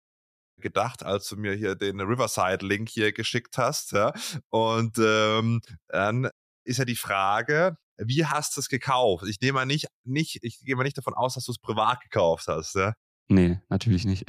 [0.60, 3.92] gedacht, als du mir hier den Riverside-Link hier geschickt hast.
[3.92, 4.12] Ja?
[4.50, 6.30] Und ähm, dann
[6.64, 9.24] ist ja die Frage, wie hast du es gekauft?
[9.28, 12.00] Ich nehme mal nicht, nicht, ich gehe mal nicht davon aus, dass du es privat
[12.00, 12.94] gekauft hast, ja?
[13.28, 14.24] Nee, natürlich nicht.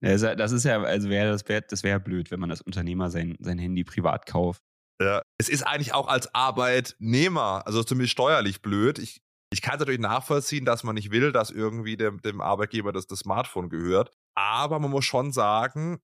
[0.00, 3.36] das ist ja, also wäre das wäre das wäre blöd, wenn man als Unternehmer sein,
[3.40, 4.60] sein Handy privat kauft.
[5.00, 8.98] Ja, es ist eigentlich auch als Arbeitnehmer, also zumindest steuerlich blöd.
[8.98, 12.90] Ich ich kann es natürlich nachvollziehen, dass man nicht will, dass irgendwie dem, dem Arbeitgeber
[12.90, 14.10] das, das Smartphone gehört.
[14.34, 16.00] Aber man muss schon sagen,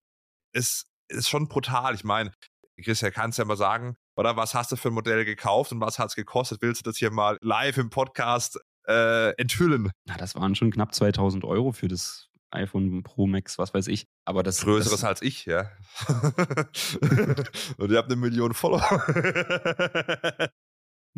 [0.53, 1.95] es ist schon brutal.
[1.95, 2.33] Ich meine,
[2.83, 5.99] Christian, kannst ja mal sagen, oder was hast du für ein Modell gekauft und was
[5.99, 6.61] hat es gekostet?
[6.61, 9.93] Willst du das hier mal live im Podcast äh, enthüllen?
[10.05, 14.07] Na, das waren schon knapp 2000 Euro für das iPhone Pro Max, was weiß ich.
[14.27, 15.71] Aber das Größeres das, als ich, ja.
[17.79, 19.03] und ihr habt eine Million Follower.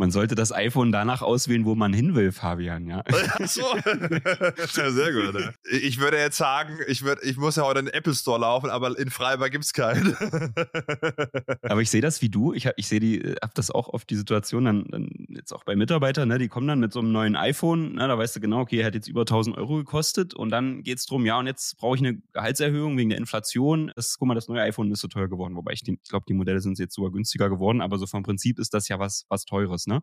[0.00, 3.04] Man sollte das iPhone danach auswählen, wo man hin will, Fabian, ja.
[3.38, 3.60] Ach so.
[3.76, 5.38] ja, sehr gut.
[5.38, 5.50] Ja.
[5.70, 8.70] Ich würde jetzt sagen, ich, würd, ich muss ja heute in den Apple Store laufen,
[8.70, 10.16] aber in Freiburg gibt es keinen.
[11.64, 12.54] aber ich sehe das wie du.
[12.54, 15.76] Ich, ich sehe die, hab das auch oft die Situation, dann, dann jetzt auch bei
[15.76, 18.60] Mitarbeitern, ne, die kommen dann mit so einem neuen iPhone, ne, da weißt du genau,
[18.60, 21.76] okay, hat jetzt über 1000 Euro gekostet und dann geht es darum, ja, und jetzt
[21.76, 23.92] brauche ich eine Gehaltserhöhung wegen der Inflation.
[23.96, 26.32] Das, guck mal, das neue iPhone ist so teuer geworden, wobei ich, ich glaube, die
[26.32, 29.44] Modelle sind jetzt sogar günstiger geworden, aber so vom Prinzip ist das ja was, was
[29.44, 30.02] Teures, ne?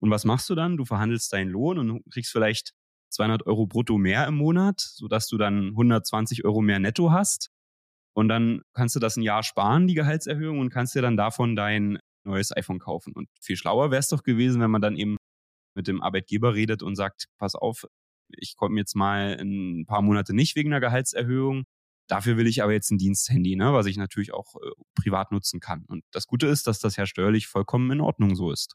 [0.00, 0.76] Und was machst du dann?
[0.76, 2.72] Du verhandelst deinen Lohn und kriegst vielleicht
[3.10, 7.50] 200 Euro brutto mehr im Monat, sodass du dann 120 Euro mehr netto hast.
[8.14, 11.56] Und dann kannst du das ein Jahr sparen, die Gehaltserhöhung, und kannst dir dann davon
[11.56, 13.12] dein neues iPhone kaufen.
[13.14, 15.16] Und viel schlauer wäre es doch gewesen, wenn man dann eben
[15.74, 17.86] mit dem Arbeitgeber redet und sagt, pass auf,
[18.28, 21.64] ich komme jetzt mal ein paar Monate nicht wegen einer Gehaltserhöhung.
[22.08, 25.60] Dafür will ich aber jetzt ein Diensthandy, ne, was ich natürlich auch äh, privat nutzen
[25.60, 25.84] kann.
[25.86, 28.74] Und das Gute ist, dass das ja steuerlich vollkommen in Ordnung so ist.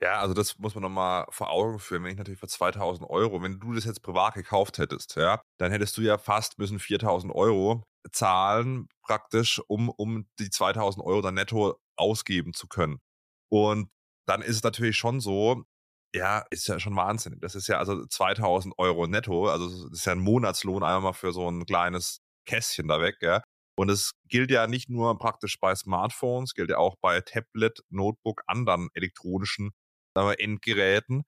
[0.00, 2.04] Ja, also das muss man nochmal vor Augen führen.
[2.04, 5.72] Wenn ich natürlich für 2000 Euro, wenn du das jetzt privat gekauft hättest, ja, dann
[5.72, 7.82] hättest du ja fast müssen 4000 Euro
[8.12, 13.00] zahlen praktisch, um, um die 2000 Euro dann netto ausgeben zu können.
[13.50, 13.90] Und
[14.26, 15.64] dann ist es natürlich schon so,
[16.14, 17.38] ja, ist ja schon Wahnsinn.
[17.40, 21.32] Das ist ja also 2000 Euro netto, also das ist ja ein Monatslohn einmal für
[21.32, 23.42] so ein kleines Kästchen da weg, ja.
[23.76, 28.42] Und es gilt ja nicht nur praktisch bei Smartphones, gilt ja auch bei Tablet, Notebook,
[28.46, 29.70] anderen elektronischen
[30.18, 31.24] aber Endgeräten,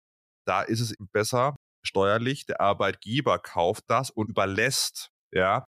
[0.47, 5.65] da ist es besser steuerlich, der Arbeitgeber kauft das und überlässt, ja,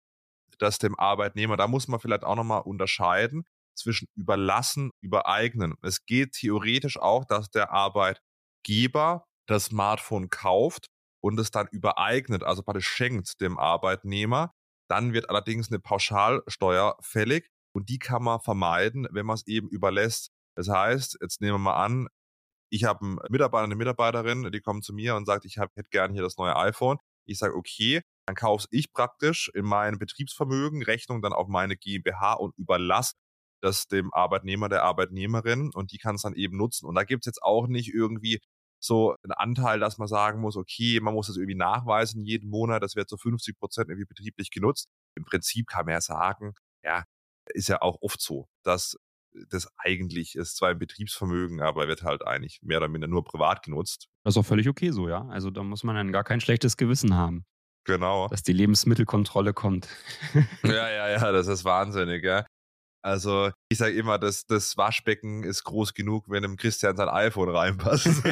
[0.58, 1.56] das dem Arbeitnehmer.
[1.56, 3.44] Da muss man vielleicht auch nochmal unterscheiden
[3.76, 5.74] zwischen überlassen, übereignen.
[5.82, 10.86] Es geht theoretisch auch, dass der Arbeitgeber das Smartphone kauft
[11.22, 14.52] und es dann übereignet, also praktisch schenkt dem Arbeitnehmer.
[14.88, 19.68] Dann wird allerdings eine Pauschalsteuer fällig und die kann man vermeiden, wenn man es eben
[19.68, 20.30] überlässt.
[20.56, 22.08] Das heißt, jetzt nehmen wir mal an,
[22.74, 26.12] ich habe einen Mitarbeiter, eine Mitarbeiterin, die kommt zu mir und sagt, ich hätte gern
[26.12, 26.98] hier das neue iPhone.
[27.24, 32.32] Ich sage, okay, dann kaufe ich praktisch in mein Betriebsvermögen, Rechnung dann auf meine GmbH
[32.32, 33.14] und überlasse
[33.62, 36.86] das dem Arbeitnehmer, der Arbeitnehmerin und die kann es dann eben nutzen.
[36.86, 38.40] Und da gibt es jetzt auch nicht irgendwie
[38.82, 42.82] so einen Anteil, dass man sagen muss, okay, man muss das irgendwie nachweisen jeden Monat,
[42.82, 44.88] das wird zu so 50 Prozent irgendwie betrieblich genutzt.
[45.16, 47.04] Im Prinzip kann man ja sagen, ja,
[47.50, 48.96] ist ja auch oft so, dass
[49.48, 53.62] das eigentlich ist zwar ein Betriebsvermögen, aber wird halt eigentlich mehr oder minder nur privat
[53.62, 54.08] genutzt.
[54.22, 55.26] Das ist auch völlig okay so, ja.
[55.28, 57.44] Also da muss man dann gar kein schlechtes Gewissen haben.
[57.84, 58.28] Genau.
[58.28, 59.88] Dass die Lebensmittelkontrolle kommt.
[60.62, 62.46] ja, ja, ja, das ist wahnsinnig, ja.
[63.04, 67.50] Also ich sage immer, das, das Waschbecken ist groß genug, wenn dem Christian sein iPhone
[67.50, 68.06] reinpasst.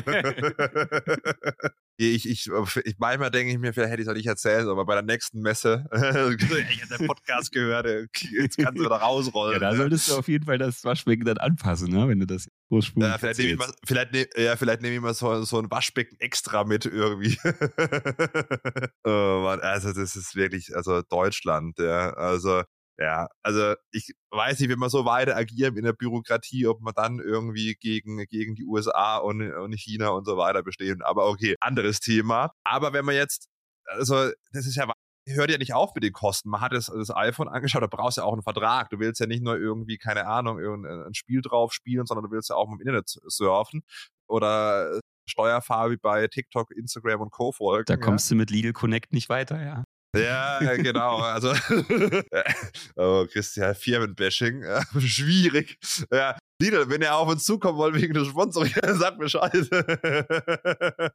[1.98, 2.50] ich, ich,
[2.84, 5.02] ich, manchmal denke ich mir, vielleicht hätte ich es auch nicht erzählt, aber bei der
[5.02, 9.60] nächsten Messe, ich habe den Podcast gehört, jetzt kannst du da rausrollen.
[9.60, 12.08] Ja, da solltest du auf jeden Fall das Waschbecken dann anpassen, ne?
[12.08, 15.02] wenn du das großspurig ja, vielleicht nehme ich mal, vielleicht, ne, ja, vielleicht nehme ich
[15.02, 17.36] mal so, so ein Waschbecken extra mit irgendwie.
[19.04, 22.62] oh Mann, also das ist wirklich, also Deutschland, ja, also
[23.02, 26.94] ja, also ich weiß nicht, wenn wir so weiter agieren in der Bürokratie, ob man
[26.94, 31.02] dann irgendwie gegen, gegen die USA und, und China und so weiter bestehen.
[31.02, 32.52] Aber okay, anderes Thema.
[32.64, 33.48] Aber wenn man jetzt,
[33.86, 34.86] also das ist ja
[35.28, 36.50] hört ja nicht auf mit den Kosten.
[36.50, 38.90] Man hat das, das iPhone angeschaut, da brauchst du ja auch einen Vertrag.
[38.90, 42.50] Du willst ja nicht nur irgendwie, keine Ahnung, irgendein Spiel drauf spielen, sondern du willst
[42.50, 43.82] ja auch im Internet surfen
[44.26, 47.52] oder Steuerfarbe bei TikTok, Instagram und Co.
[47.52, 47.84] folgen.
[47.86, 48.34] Da kommst ja.
[48.34, 49.84] du mit Legal Connect nicht weiter, ja.
[50.14, 51.18] Ja, genau.
[51.18, 51.52] Also,
[52.96, 54.62] oh, Christian, Firmenbashing,
[54.98, 55.78] schwierig.
[56.12, 59.54] Ja, Lidl, wenn ihr auf uns zukommen wollt wegen des Sponsoring, sagt Bescheid.
[59.54, 59.70] ähm,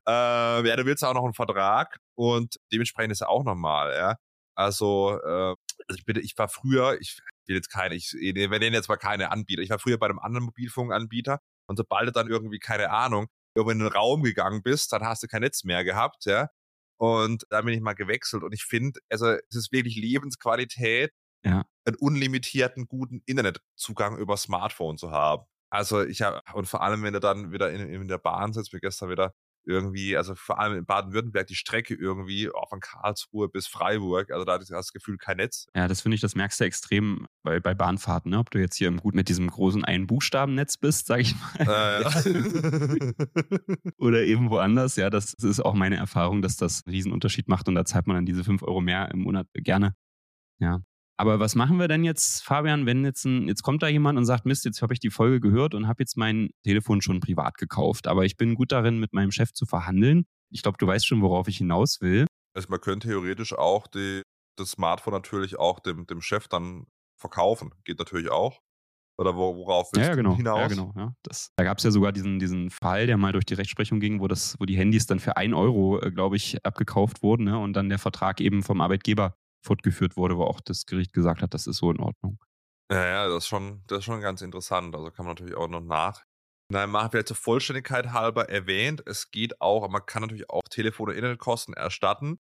[0.05, 4.15] ja, du willst auch noch einen Vertrag und dementsprechend ist er auch normal, ja.
[4.55, 5.53] Also, äh,
[5.93, 9.31] ich bitte, ich war früher, ich will jetzt keine, ich, wir nennen jetzt mal keine
[9.31, 9.62] Anbieter.
[9.62, 13.71] Ich war früher bei einem anderen Mobilfunkanbieter und sobald du dann irgendwie, keine Ahnung, irgendwo
[13.71, 16.49] in den Raum gegangen bist, dann hast du kein Netz mehr gehabt, ja.
[16.97, 21.12] Und da bin ich mal gewechselt und ich finde, also es ist wirklich Lebensqualität,
[21.43, 21.63] ja.
[21.86, 25.45] einen unlimitierten guten Internetzugang über Smartphone zu haben.
[25.69, 28.73] Also ich habe, und vor allem, wenn du dann wieder in, in der Bahn sitzt,
[28.73, 29.33] wie gestern wieder
[29.67, 34.45] irgendwie, also vor allem in Baden-Württemberg die Strecke irgendwie auch von Karlsruhe bis Freiburg, also
[34.45, 35.67] da hast du das Gefühl kein Netz.
[35.75, 38.39] Ja, das finde ich, das merkst du extrem bei, bei Bahnfahrten, ne?
[38.39, 42.03] ob du jetzt hier im gut mit diesem großen Ein-Buchstaben-Netz bist, sag ich mal.
[42.06, 43.13] Äh.
[43.97, 47.75] Oder eben woanders, ja, das ist auch meine Erfahrung, dass das einen Riesenunterschied macht und
[47.75, 49.95] da zahlt man dann diese fünf Euro mehr im Monat gerne.
[50.60, 50.82] Ja,
[51.17, 54.25] aber was machen wir denn jetzt, Fabian, wenn jetzt ein, jetzt kommt da jemand und
[54.25, 57.58] sagt, Mist, jetzt habe ich die Folge gehört und habe jetzt mein Telefon schon privat
[57.58, 60.25] gekauft, aber ich bin gut darin, mit meinem Chef zu verhandeln.
[60.51, 62.27] Ich glaube, du weißt schon, worauf ich hinaus will.
[62.56, 64.21] Also man könnte theoretisch auch die,
[64.58, 66.86] das Smartphone natürlich auch dem, dem Chef dann
[67.19, 67.71] verkaufen.
[67.84, 68.60] Geht natürlich auch.
[69.19, 70.32] Oder worauf willst ja, genau.
[70.32, 70.60] du hinaus?
[70.60, 70.93] Ja, genau.
[70.95, 71.13] Ja.
[71.23, 74.19] Das, da gab es ja sogar diesen, diesen Fall, der mal durch die Rechtsprechung ging,
[74.19, 77.58] wo, das, wo die Handys dann für ein Euro, äh, glaube ich, abgekauft wurden ne?
[77.58, 81.54] und dann der Vertrag eben vom Arbeitgeber fortgeführt wurde, wo auch das Gericht gesagt hat,
[81.54, 82.39] das ist so in Ordnung.
[82.91, 84.96] Ja, ja, das ist schon, das ist schon ganz interessant.
[84.96, 86.24] Also kann man natürlich auch noch nach.
[86.70, 91.10] Nein, machen wir zur Vollständigkeit halber erwähnt, es geht auch, man kann natürlich auch Telefon-
[91.10, 92.39] und Internetkosten erstatten.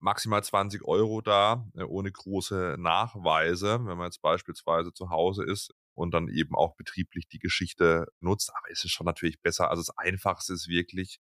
[0.00, 5.72] Maximal 20 Euro da, äh, ohne große Nachweise, wenn man jetzt beispielsweise zu Hause ist
[5.94, 8.50] und dann eben auch betrieblich die Geschichte nutzt.
[8.54, 9.70] Aber es ist schon natürlich besser.
[9.70, 11.20] Also das Einfachste ist wirklich,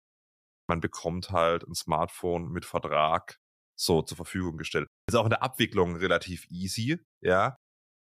[0.68, 3.38] man bekommt halt ein Smartphone mit Vertrag
[3.78, 4.88] so zur Verfügung gestellt.
[5.08, 7.56] Ist auch in der Abwicklung relativ easy, ja.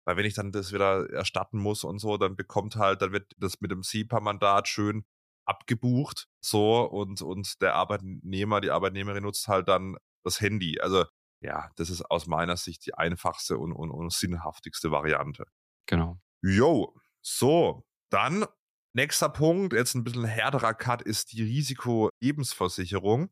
[0.05, 3.31] Weil wenn ich dann das wieder erstatten muss und so, dann bekommt halt, dann wird
[3.37, 5.05] das mit dem SEPA-Mandat schön
[5.45, 10.79] abgebucht, so, und, und der Arbeitnehmer, die Arbeitnehmerin nutzt halt dann das Handy.
[10.79, 11.05] Also,
[11.41, 15.45] ja, das ist aus meiner Sicht die einfachste und, und, und sinnhaftigste Variante.
[15.85, 16.17] Genau.
[16.41, 18.45] Jo, so, dann
[18.95, 23.29] nächster Punkt, jetzt ein bisschen härterer Cut, ist die Risiko-Lebensversicherung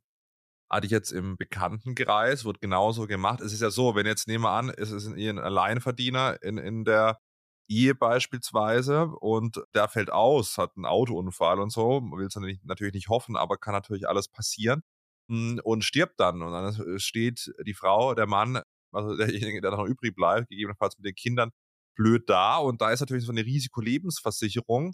[0.72, 3.42] hatte ich jetzt im Bekanntenkreis, wird genauso gemacht.
[3.42, 6.86] Es ist ja so, wenn jetzt nehmen wir an, es ist ein Alleinverdiener in, in
[6.86, 7.20] der
[7.68, 13.10] Ehe beispielsweise und der fällt aus, hat einen Autounfall und so, will es natürlich nicht
[13.10, 14.82] hoffen, aber kann natürlich alles passieren
[15.30, 16.42] hm, und stirbt dann.
[16.42, 18.62] Und dann steht die Frau, der Mann,
[18.94, 21.52] also derjenige, der noch übrig bleibt, gegebenenfalls mit den Kindern,
[21.96, 22.58] blöd da.
[22.58, 24.94] Und da ist natürlich so eine Risikolebensversicherung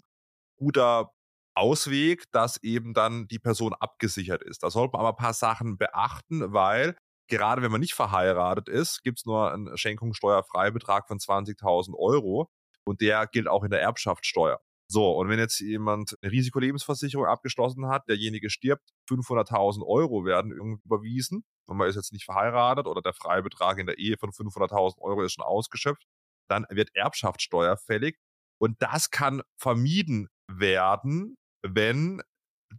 [0.56, 1.12] guter
[1.58, 4.62] Ausweg, dass eben dann die Person abgesichert ist.
[4.62, 6.96] Da sollte man aber ein paar Sachen beachten, weil
[7.28, 12.48] gerade wenn man nicht verheiratet ist, gibt es nur einen Schenkungssteuerfreibetrag von 20.000 Euro
[12.84, 14.60] und der gilt auch in der Erbschaftssteuer.
[14.90, 20.80] So, und wenn jetzt jemand eine Risikolebensversicherung abgeschlossen hat, derjenige stirbt, 500.000 Euro werden irgendwie
[20.86, 24.98] überwiesen und man ist jetzt nicht verheiratet oder der Freibetrag in der Ehe von 500.000
[25.02, 26.06] Euro ist schon ausgeschöpft,
[26.48, 28.16] dann wird Erbschaftssteuer fällig
[28.58, 32.22] und das kann vermieden werden, wenn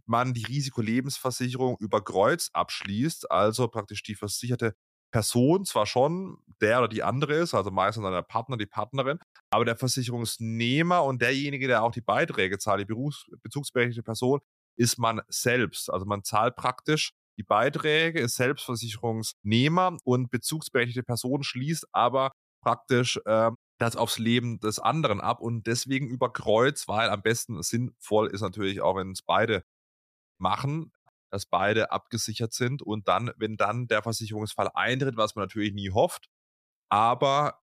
[0.06, 4.74] man die Risikolebensversicherung über Kreuz abschließt, also praktisch die versicherte
[5.12, 9.18] Person zwar schon der oder die andere ist, also meistens der Partner, die Partnerin,
[9.50, 14.40] aber der Versicherungsnehmer und derjenige, der auch die Beiträge zahlt, die Berufs bezugsberechtigte Person,
[14.78, 15.92] ist man selbst.
[15.92, 23.50] Also man zahlt praktisch die Beiträge, ist Selbstversicherungsnehmer und bezugsberechtigte Person schließt aber praktisch äh,
[23.80, 28.42] das aufs Leben des anderen ab und deswegen über Kreuz, weil am besten sinnvoll ist
[28.42, 29.64] natürlich auch, wenn es beide
[30.38, 30.92] machen,
[31.32, 35.90] dass beide abgesichert sind und dann, wenn dann der Versicherungsfall eintritt, was man natürlich nie
[35.90, 36.28] hofft,
[36.90, 37.60] aber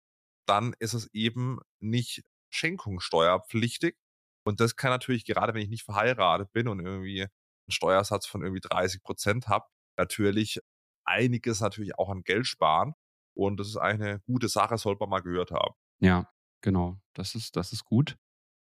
[0.46, 3.96] dann ist es eben nicht schenkungssteuerpflichtig
[4.44, 7.30] und das kann natürlich gerade, wenn ich nicht verheiratet bin und irgendwie einen
[7.70, 9.66] Steuersatz von irgendwie 30 Prozent habe,
[9.98, 10.60] natürlich
[11.04, 12.94] einiges natürlich auch an Geld sparen
[13.34, 15.74] und das ist eine gute Sache, sollte man mal gehört haben.
[16.00, 16.28] Ja,
[16.62, 16.98] genau.
[17.14, 18.16] Das ist, das ist gut.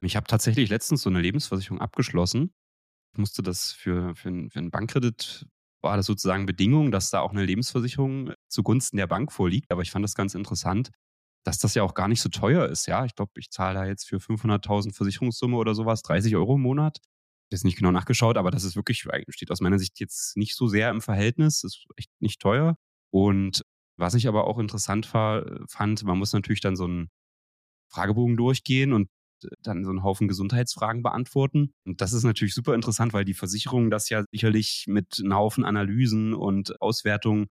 [0.03, 2.53] Ich habe tatsächlich letztens so eine Lebensversicherung abgeschlossen.
[3.13, 5.47] Ich musste das für, für, für einen Bankkredit,
[5.83, 9.71] war das sozusagen Bedingung, dass da auch eine Lebensversicherung zugunsten der Bank vorliegt.
[9.71, 10.91] Aber ich fand das ganz interessant,
[11.45, 12.87] dass das ja auch gar nicht so teuer ist.
[12.87, 16.61] Ja, ich glaube, ich zahle da jetzt für 500.000 Versicherungssumme oder sowas 30 Euro im
[16.61, 16.99] Monat.
[17.51, 20.55] Ich habe nicht genau nachgeschaut, aber das ist wirklich, steht aus meiner Sicht jetzt nicht
[20.55, 21.61] so sehr im Verhältnis.
[21.61, 22.77] Das ist echt nicht teuer.
[23.11, 23.63] Und
[24.01, 27.09] was ich aber auch interessant fand, man muss natürlich dann so einen
[27.91, 29.09] Fragebogen durchgehen und
[29.63, 31.73] dann so einen Haufen Gesundheitsfragen beantworten.
[31.85, 35.63] Und das ist natürlich super interessant, weil die Versicherungen das ja sicherlich mit einem Haufen
[35.65, 37.47] Analysen und Auswertungen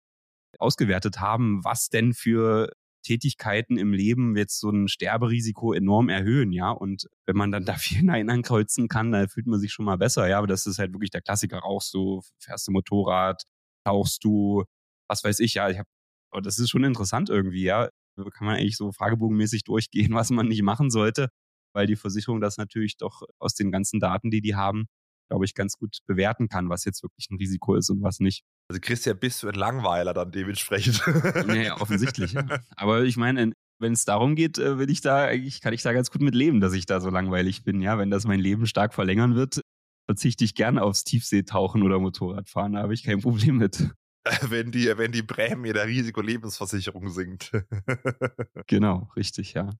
[0.59, 2.71] ausgewertet haben, was denn für
[3.03, 6.71] Tätigkeiten im Leben jetzt so ein Sterberisiko enorm erhöhen, ja.
[6.71, 9.97] Und wenn man dann da viel Nein ankreuzen kann, dann fühlt man sich schon mal
[9.99, 10.39] besser, ja.
[10.39, 11.59] Aber das ist halt wirklich der Klassiker.
[11.61, 13.45] Rauchst du, fährst du Motorrad,
[13.85, 14.65] tauchst du,
[15.09, 15.71] was weiß ich, ja.
[15.71, 15.89] Ich habe
[16.31, 17.89] aber das ist schon interessant irgendwie, ja.
[18.17, 21.29] Da kann man eigentlich so fragebogenmäßig durchgehen, was man nicht machen sollte,
[21.75, 24.87] weil die Versicherung das natürlich doch aus den ganzen Daten, die die haben,
[25.29, 28.43] glaube ich, ganz gut bewerten kann, was jetzt wirklich ein Risiko ist und was nicht.
[28.69, 31.03] Also Christian, bist du ein Langweiler dann dementsprechend?
[31.47, 32.33] Naja, offensichtlich.
[32.33, 32.47] Ja.
[32.77, 35.93] Aber ich meine, wenn es darum geht, äh, will ich da eigentlich, kann ich da
[35.93, 37.81] ganz gut mit leben, dass ich da so langweilig bin.
[37.81, 39.63] Ja, wenn das mein Leben stark verlängern wird,
[40.07, 42.75] verzichte ich gerne aufs Tiefseetauchen oder Motorradfahren.
[42.75, 43.91] Da habe ich kein Problem mit.
[44.49, 47.53] wenn die, wenn die Prämie der Risikolebensversicherung sinkt.
[48.67, 49.71] genau, richtig, ja.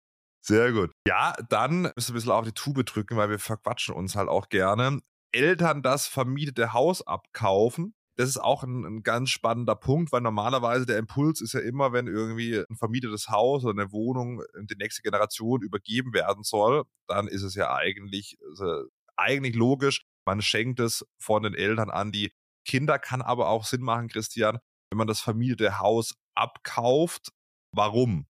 [0.43, 0.91] Sehr gut.
[1.07, 4.29] Ja, dann müssen wir ein bisschen auf die Tube drücken, weil wir verquatschen uns halt
[4.29, 5.01] auch gerne.
[5.33, 7.95] Eltern das vermietete Haus abkaufen.
[8.17, 11.93] Das ist auch ein, ein, ganz spannender Punkt, weil normalerweise der Impuls ist ja immer,
[11.93, 16.85] wenn irgendwie ein vermietetes Haus oder eine Wohnung in die nächste Generation übergeben werden soll,
[17.07, 18.85] dann ist es ja eigentlich, also
[19.17, 22.33] eigentlich logisch, man schenkt es von den Eltern an die
[22.71, 24.59] Kinder kann aber auch Sinn machen, Christian,
[24.91, 27.33] wenn man das vermietete Haus abkauft.
[27.75, 28.27] Warum?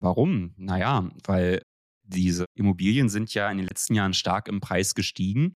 [0.00, 0.54] Warum?
[0.56, 1.62] Naja, weil
[2.04, 5.56] diese Immobilien sind ja in den letzten Jahren stark im Preis gestiegen.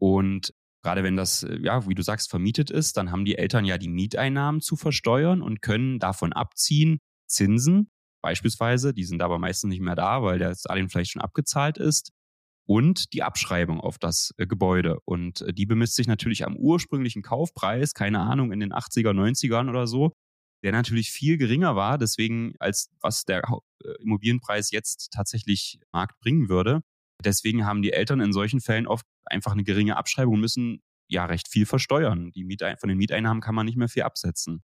[0.00, 3.66] Und gerade wenn das, äh, ja, wie du sagst, vermietet ist, dann haben die Eltern
[3.66, 7.90] ja die Mieteinnahmen zu versteuern und können davon abziehen Zinsen
[8.22, 8.94] beispielsweise.
[8.94, 12.10] Die sind aber meistens nicht mehr da, weil der Darlehen vielleicht schon abgezahlt ist
[12.70, 15.00] und die Abschreibung auf das äh, Gebäude.
[15.04, 19.68] Und äh, die bemisst sich natürlich am ursprünglichen Kaufpreis, keine Ahnung, in den 80er, 90ern
[19.68, 20.12] oder so,
[20.62, 23.42] der natürlich viel geringer war, deswegen als was der
[23.82, 26.82] äh, Immobilienpreis jetzt tatsächlich Markt bringen würde.
[27.24, 31.24] Deswegen haben die Eltern in solchen Fällen oft einfach eine geringe Abschreibung und müssen ja
[31.24, 32.30] recht viel versteuern.
[32.36, 34.62] Die Miete, von den Mieteinnahmen kann man nicht mehr viel absetzen.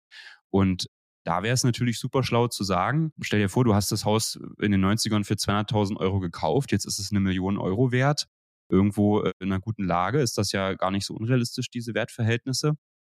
[0.50, 0.86] Und
[1.26, 4.38] da wäre es natürlich super schlau zu sagen, stell dir vor, du hast das Haus
[4.60, 8.26] in den 90ern für 200.000 Euro gekauft, jetzt ist es eine Million Euro wert.
[8.70, 12.74] Irgendwo äh, in einer guten Lage ist das ja gar nicht so unrealistisch, diese Wertverhältnisse.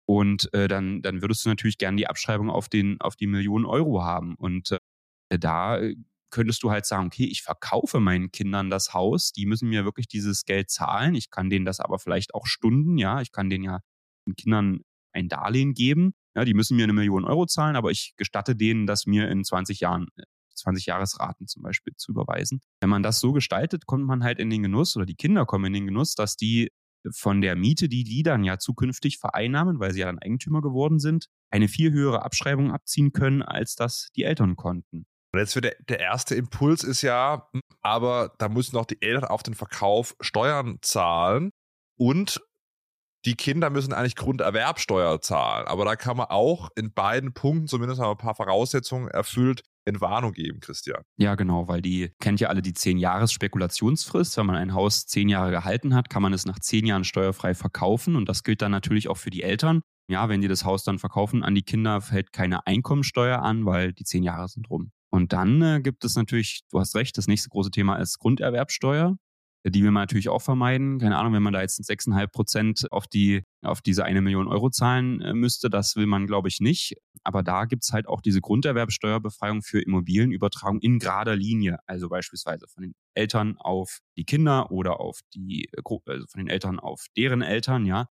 [0.06, 3.66] Und äh, dann, dann würdest du natürlich gerne die Abschreibung auf, den, auf die Millionen
[3.66, 4.34] Euro haben.
[4.36, 4.78] Und
[5.28, 5.94] äh, da äh,
[6.30, 10.08] könntest du halt sagen, okay, ich verkaufe meinen Kindern das Haus, die müssen mir wirklich
[10.08, 11.14] dieses Geld zahlen.
[11.14, 13.80] Ich kann denen das aber vielleicht auch Stunden, ja, ich kann denen ja
[14.26, 14.80] den Kindern
[15.12, 18.86] ein Darlehen geben ja, die müssen mir eine Million Euro zahlen, aber ich gestatte denen,
[18.86, 20.08] das mir in 20 Jahren
[20.54, 22.60] 20 äh, Jahresraten zum Beispiel zu überweisen.
[22.80, 25.66] Wenn man das so gestaltet, kommt man halt in den Genuss oder die Kinder kommen
[25.66, 26.70] in den Genuss, dass die
[27.12, 30.98] von der Miete, die die dann ja zukünftig vereinnahmen, weil sie ja dann Eigentümer geworden
[30.98, 35.06] sind, eine viel höhere Abschreibung abziehen können, als das die Eltern konnten.
[35.32, 39.00] Und jetzt wird der, der erste Impuls ist ja, hm, aber da müssen auch die
[39.00, 41.50] Eltern auf den Verkauf Steuern zahlen
[41.96, 42.40] und
[43.28, 45.66] die Kinder müssen eigentlich Grunderwerbsteuer zahlen.
[45.66, 50.60] Aber da kann man auch in beiden Punkten zumindest ein paar Voraussetzungen erfüllt Entwarnung geben,
[50.60, 51.02] Christian.
[51.18, 54.38] Ja, genau, weil die kennt ja alle die 10 Jahres Spekulationsfrist.
[54.38, 57.54] Wenn man ein Haus zehn Jahre gehalten hat, kann man es nach zehn Jahren steuerfrei
[57.54, 58.16] verkaufen.
[58.16, 59.82] Und das gilt dann natürlich auch für die Eltern.
[60.10, 63.92] Ja, wenn die das Haus dann verkaufen an die Kinder, fällt keine Einkommensteuer an, weil
[63.92, 64.90] die zehn Jahre sind rum.
[65.10, 69.18] Und dann äh, gibt es natürlich, du hast recht, das nächste große Thema ist Grunderwerbsteuer.
[69.70, 70.98] Die will man natürlich auch vermeiden.
[70.98, 74.70] Keine Ahnung, wenn man da jetzt 6,5 Prozent auf die auf diese eine Million Euro
[74.70, 76.94] zahlen äh, müsste, das will man, glaube ich, nicht.
[77.24, 81.78] Aber da gibt's halt auch diese Grunderwerbsteuerbefreiung für Immobilienübertragung in gerader Linie.
[81.86, 86.48] Also beispielsweise von den Eltern auf die Kinder oder auf die, äh, also von den
[86.48, 88.08] Eltern auf deren Eltern, ja.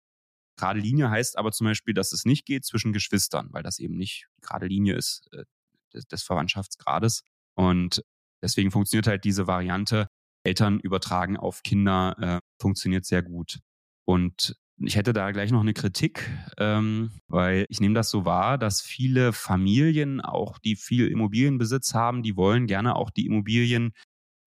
[0.57, 3.97] Gerade Linie heißt aber zum Beispiel, dass es nicht geht zwischen Geschwistern, weil das eben
[3.97, 5.45] nicht gerade Linie ist äh,
[5.93, 7.25] des, des Verwandtschaftsgrades.
[7.55, 8.03] Und
[8.43, 10.09] deswegen funktioniert halt diese Variante,
[10.45, 13.61] Eltern übertragen auf Kinder, äh, funktioniert sehr gut.
[14.05, 16.29] Und ich hätte da gleich noch eine Kritik,
[16.59, 22.23] ähm, weil ich nehme das so wahr, dass viele Familien, auch die viel Immobilienbesitz haben,
[22.23, 23.93] die wollen gerne auch die Immobilien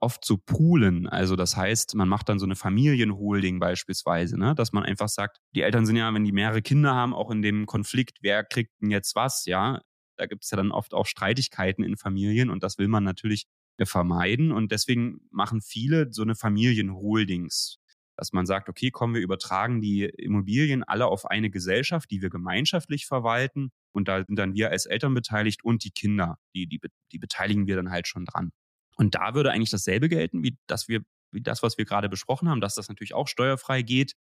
[0.02, 1.08] oft so poolen.
[1.08, 4.54] Also das heißt, man macht dann so eine Familienholding beispielsweise, ne?
[4.56, 7.42] dass man einfach sagt, die Eltern sind ja, wenn die mehrere Kinder haben, auch in
[7.42, 9.82] dem Konflikt, wer kriegt denn jetzt was, ja.
[10.18, 13.48] Da gibt es ja dann oft auch Streitigkeiten in Familien und das will man natürlich
[13.84, 14.52] vermeiden.
[14.52, 17.80] Und deswegen machen viele so eine Familienholdings
[18.16, 22.30] dass man sagt, okay, komm, wir übertragen die Immobilien alle auf eine Gesellschaft, die wir
[22.30, 23.72] gemeinschaftlich verwalten.
[23.92, 26.80] Und da sind dann wir als Eltern beteiligt und die Kinder, die, die,
[27.12, 28.52] die beteiligen wir dann halt schon dran.
[28.98, 31.02] Und da würde eigentlich dasselbe gelten, wie, dass wir,
[31.32, 34.14] wie das, was wir gerade besprochen haben, dass das natürlich auch steuerfrei geht,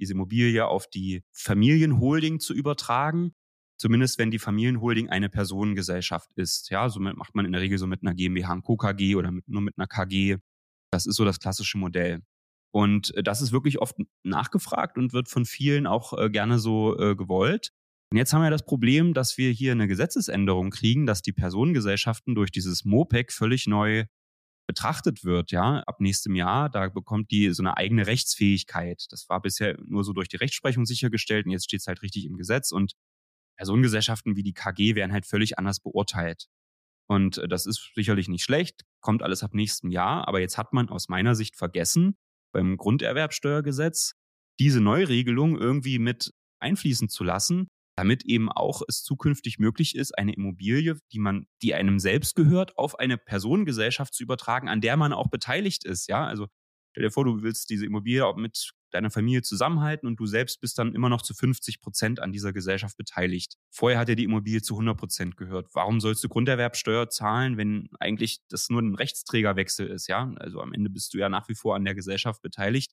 [0.00, 3.34] diese Immobilie auf die Familienholding zu übertragen.
[3.82, 6.70] Zumindest wenn die Familienholding eine Personengesellschaft ist.
[6.70, 8.76] Ja, so macht man in der Regel so mit einer GmbH und Co.
[8.76, 10.36] KG oder mit, nur mit einer KG.
[10.92, 12.20] Das ist so das klassische Modell.
[12.72, 16.96] Und äh, das ist wirklich oft nachgefragt und wird von vielen auch äh, gerne so
[16.96, 17.72] äh, gewollt.
[18.12, 22.36] Und jetzt haben wir das Problem, dass wir hier eine Gesetzesänderung kriegen, dass die Personengesellschaften
[22.36, 24.04] durch dieses MOPEC völlig neu
[24.68, 26.70] betrachtet wird, ja, ab nächstem Jahr.
[26.70, 29.06] Da bekommt die so eine eigene Rechtsfähigkeit.
[29.10, 32.26] Das war bisher nur so durch die Rechtsprechung sichergestellt und jetzt steht es halt richtig
[32.26, 32.92] im Gesetz und
[33.62, 36.48] Personengesellschaften wie die KG werden halt völlig anders beurteilt.
[37.08, 40.72] Und äh, das ist sicherlich nicht schlecht, kommt alles ab nächstem Jahr, aber jetzt hat
[40.72, 42.16] man aus meiner Sicht vergessen,
[42.52, 44.14] beim Grunderwerbsteuergesetz
[44.58, 50.34] diese Neuregelung irgendwie mit einfließen zu lassen, damit eben auch es zukünftig möglich ist, eine
[50.34, 55.12] Immobilie, die man, die einem selbst gehört, auf eine Personengesellschaft zu übertragen, an der man
[55.12, 56.08] auch beteiligt ist.
[56.08, 56.48] Ja, also
[56.90, 60.60] stell dir vor, du willst diese Immobilie auch mit deiner Familie zusammenhalten und du selbst
[60.60, 63.56] bist dann immer noch zu 50 Prozent an dieser Gesellschaft beteiligt.
[63.70, 65.68] Vorher hat dir die Immobilie zu 100 Prozent gehört.
[65.72, 70.08] Warum sollst du Grunderwerbsteuer zahlen, wenn eigentlich das nur ein Rechtsträgerwechsel ist?
[70.08, 72.92] Ja, also am Ende bist du ja nach wie vor an der Gesellschaft beteiligt.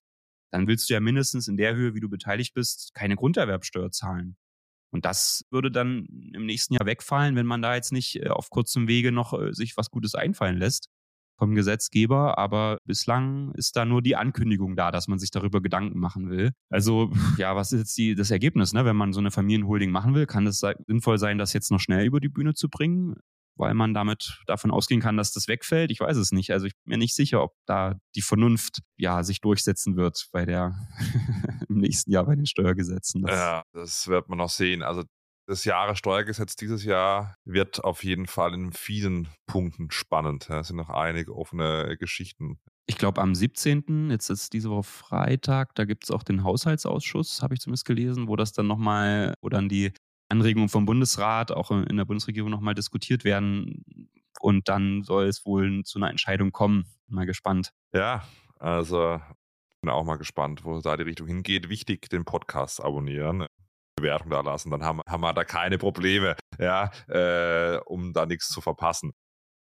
[0.51, 4.35] Dann willst du ja mindestens in der Höhe, wie du beteiligt bist, keine Grunderwerbsteuer zahlen.
[4.91, 8.49] Und das würde dann im nächsten Jahr wegfallen, wenn man da jetzt nicht äh, auf
[8.49, 10.89] kurzem Wege noch äh, sich was Gutes einfallen lässt
[11.39, 15.97] vom Gesetzgeber, aber bislang ist da nur die Ankündigung da, dass man sich darüber Gedanken
[15.97, 16.51] machen will.
[16.69, 18.73] Also ja, was ist jetzt die, das Ergebnis?
[18.73, 18.85] Ne?
[18.85, 22.05] Wenn man so eine Familienholding machen will, kann es sinnvoll sein, das jetzt noch schnell
[22.05, 23.15] über die Bühne zu bringen,
[23.55, 25.91] weil man damit davon ausgehen kann, dass das wegfällt.
[25.91, 26.51] Ich weiß es nicht.
[26.51, 30.45] Also ich bin mir nicht sicher, ob da die Vernunft ja sich durchsetzen wird bei
[30.45, 30.75] der
[31.69, 33.23] im nächsten Jahr bei den Steuergesetzen.
[33.23, 34.83] Das ja, das wird man noch sehen.
[34.83, 35.03] Also
[35.49, 40.47] das Jahressteuergesetz dieses Jahr wird auf jeden Fall in vielen Punkten spannend.
[40.49, 42.59] Es sind noch einige offene Geschichten.
[42.85, 47.41] Ich glaube, am 17., jetzt ist diese Woche Freitag, da gibt es auch den Haushaltsausschuss,
[47.41, 49.91] habe ich zumindest gelesen, wo das dann nochmal, wo dann die
[50.29, 53.83] Anregungen vom Bundesrat auch in der Bundesregierung nochmal diskutiert werden.
[54.39, 56.85] Und dann soll es wohl zu einer Entscheidung kommen.
[57.07, 57.73] Mal gespannt.
[57.91, 58.23] Ja,
[58.59, 59.19] also
[59.81, 61.69] bin auch mal gespannt, wo da die Richtung hingeht.
[61.69, 63.47] Wichtig, den Podcast abonnieren.
[63.99, 68.49] Bewertung da lassen, dann haben, haben wir da keine Probleme, ja, äh, um da nichts
[68.49, 69.11] zu verpassen.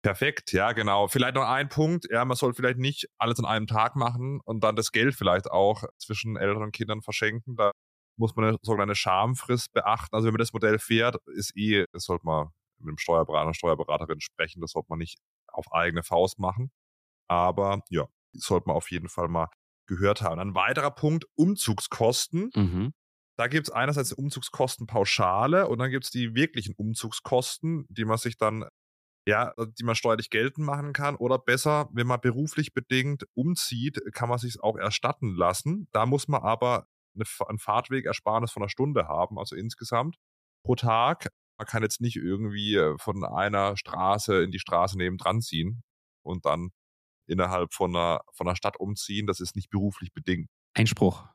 [0.04, 1.08] Perfekt, ja, genau.
[1.08, 4.64] Vielleicht noch ein Punkt, ja, man soll vielleicht nicht alles an einem Tag machen und
[4.64, 7.56] dann das Geld vielleicht auch zwischen Eltern und Kindern verschenken.
[7.56, 7.72] Da
[8.18, 10.16] muss man eine sogenannte Schamfrist beachten.
[10.16, 14.22] Also wenn man das Modell fährt, ist eh, das sollte man mit dem Steuerberater, Steuerberaterin
[14.22, 15.18] sprechen, das sollte man nicht
[15.48, 16.72] auf eigene Faust machen.
[17.28, 19.48] Aber ja, sollte man auf jeden Fall mal
[19.88, 20.40] gehört haben.
[20.40, 22.52] Ein weiterer Punkt, Umzugskosten.
[22.56, 22.94] Mhm.
[23.38, 28.38] Da gibt es einerseits Umzugskostenpauschale und dann gibt es die wirklichen Umzugskosten, die man sich
[28.38, 28.66] dann,
[29.28, 31.16] ja, die man steuerlich geltend machen kann.
[31.18, 35.90] Oder besser, wenn man beruflich bedingt umzieht, kann man sich auch erstatten lassen.
[35.92, 40.18] Da muss man aber eine, ein Fahrtwegersparnis von einer Stunde haben, also insgesamt
[40.64, 41.30] pro Tag.
[41.58, 45.84] Man kann jetzt nicht irgendwie äh, von einer Straße in die Straße nebendran ziehen
[46.24, 46.72] und dann
[47.28, 49.28] innerhalb von einer, von einer Stadt umziehen.
[49.28, 50.50] Das ist nicht beruflich bedingt.
[50.74, 51.26] Einspruch.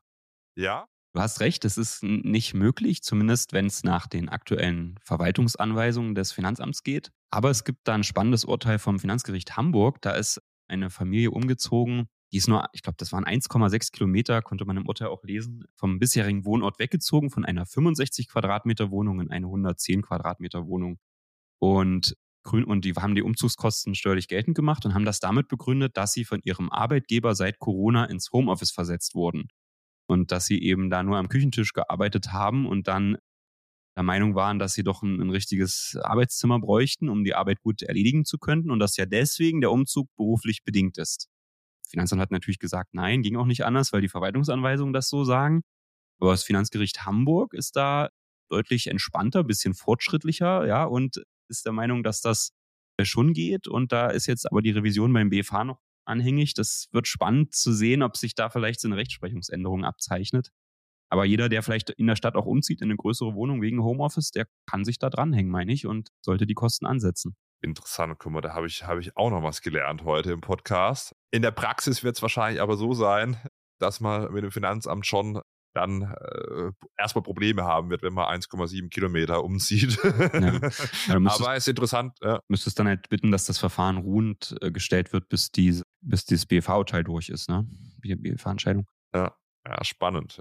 [0.56, 0.86] Ja?
[1.12, 6.30] Du hast recht, es ist nicht möglich, zumindest wenn es nach den aktuellen Verwaltungsanweisungen des
[6.30, 7.10] Finanzamts geht.
[7.30, 10.00] Aber es gibt da ein spannendes Urteil vom Finanzgericht Hamburg.
[10.02, 14.64] Da ist eine Familie umgezogen, die ist nur, ich glaube, das waren 1,6 Kilometer, konnte
[14.64, 19.32] man im Urteil auch lesen, vom bisherigen Wohnort weggezogen, von einer 65 Quadratmeter Wohnung in
[19.32, 21.00] eine 110 Quadratmeter Wohnung.
[21.58, 25.96] Und Grün, und die haben die Umzugskosten steuerlich geltend gemacht und haben das damit begründet,
[25.96, 29.48] dass sie von ihrem Arbeitgeber seit Corona ins Homeoffice versetzt wurden
[30.10, 33.16] und dass sie eben da nur am Küchentisch gearbeitet haben und dann
[33.96, 37.82] der Meinung waren, dass sie doch ein, ein, richtiges Arbeitszimmer bräuchten, um die Arbeit gut
[37.82, 41.28] erledigen zu können und dass ja deswegen der Umzug beruflich bedingt ist.
[41.88, 45.62] Finanzamt hat natürlich gesagt, nein, ging auch nicht anders, weil die Verwaltungsanweisungen das so sagen.
[46.20, 48.10] Aber das Finanzgericht Hamburg ist da
[48.48, 52.50] deutlich entspannter, bisschen fortschrittlicher, ja, und ist der Meinung, dass das
[53.02, 53.68] schon geht.
[53.68, 55.78] Und da ist jetzt aber die Revision beim BFH noch
[56.10, 56.54] anhängig.
[56.54, 60.50] Das wird spannend zu sehen, ob sich da vielleicht so eine Rechtsprechungsänderung abzeichnet.
[61.08, 64.30] Aber jeder, der vielleicht in der Stadt auch umzieht in eine größere Wohnung wegen Homeoffice,
[64.30, 67.36] der kann sich da dranhängen, meine ich, und sollte die Kosten ansetzen.
[67.62, 71.14] Interessant, guck mal, da habe ich, hab ich auch noch was gelernt heute im Podcast.
[71.30, 73.36] In der Praxis wird es wahrscheinlich aber so sein,
[73.78, 75.40] dass man mit dem Finanzamt schon
[75.72, 79.98] dann äh, erstmal Probleme haben wird, wenn man 1,7 Kilometer umzieht.
[80.02, 80.60] Ja.
[81.08, 82.18] Ja, Aber ist interessant.
[82.22, 82.40] Ja.
[82.48, 86.46] Müsstest dann halt bitten, dass das Verfahren ruhend äh, gestellt wird, bis, die, bis dieses
[86.46, 87.66] BFV-Urteil durch ist, ne?
[88.00, 88.86] BFV-Entscheidung.
[89.14, 89.34] Ja.
[89.66, 90.40] ja, spannend.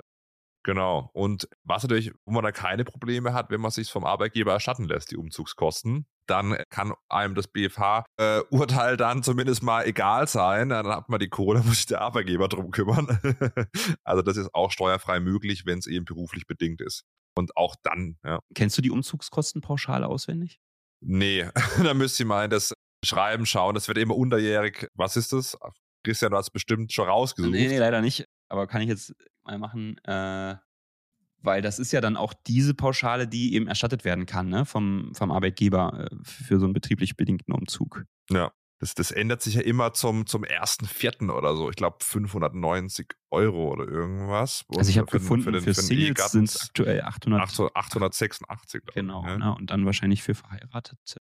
[0.63, 1.09] Genau.
[1.13, 4.85] Und was natürlich, wo man da keine Probleme hat, wenn man sich vom Arbeitgeber erstatten
[4.85, 10.69] lässt, die Umzugskosten, dann kann einem das BFH-Urteil äh, dann zumindest mal egal sein.
[10.69, 13.07] Dann hat man die Kohle, muss sich der Arbeitgeber drum kümmern.
[14.03, 17.03] also das ist auch steuerfrei möglich, wenn es eben beruflich bedingt ist.
[17.35, 18.39] Und auch dann, ja.
[18.53, 20.59] Kennst du die Umzugskostenpauschale auswendig?
[21.01, 21.49] Nee,
[21.83, 22.73] da müsste ich mal in das
[23.03, 23.75] Schreiben schauen.
[23.75, 24.87] Das wird immer unterjährig.
[24.93, 25.57] Was ist das?
[26.03, 27.51] Christian, du hast bestimmt schon rausgesucht.
[27.51, 28.25] Nee, nee, leider nicht.
[28.49, 29.13] Aber kann ich jetzt
[29.43, 29.97] mal machen.
[30.03, 30.55] Äh,
[31.41, 34.65] weil das ist ja dann auch diese Pauschale, die eben erstattet werden kann ne?
[34.65, 38.05] vom, vom Arbeitgeber äh, für so einen betrieblich bedingten Umzug.
[38.29, 41.69] Ja, das, das ändert sich ja immer zum, zum ersten Vierten oder so.
[41.69, 44.63] Ich glaube 590 Euro oder irgendwas.
[44.75, 47.41] Also ich habe gefunden, für, den, für, für Singles sind es aktuell 800,
[47.75, 48.81] 886.
[48.93, 49.53] Genau, ich, ne?
[49.53, 51.17] und dann wahrscheinlich für Verheiratete.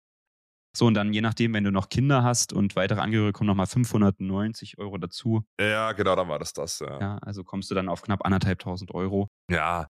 [0.76, 3.68] So, und dann je nachdem, wenn du noch Kinder hast und weitere Angehörige, kommen nochmal
[3.68, 5.44] 590 Euro dazu.
[5.60, 6.80] Ja, genau, dann war das das.
[6.80, 7.00] Ja.
[7.00, 9.28] ja, also kommst du dann auf knapp anderthalbtausend Euro.
[9.48, 9.86] Ja,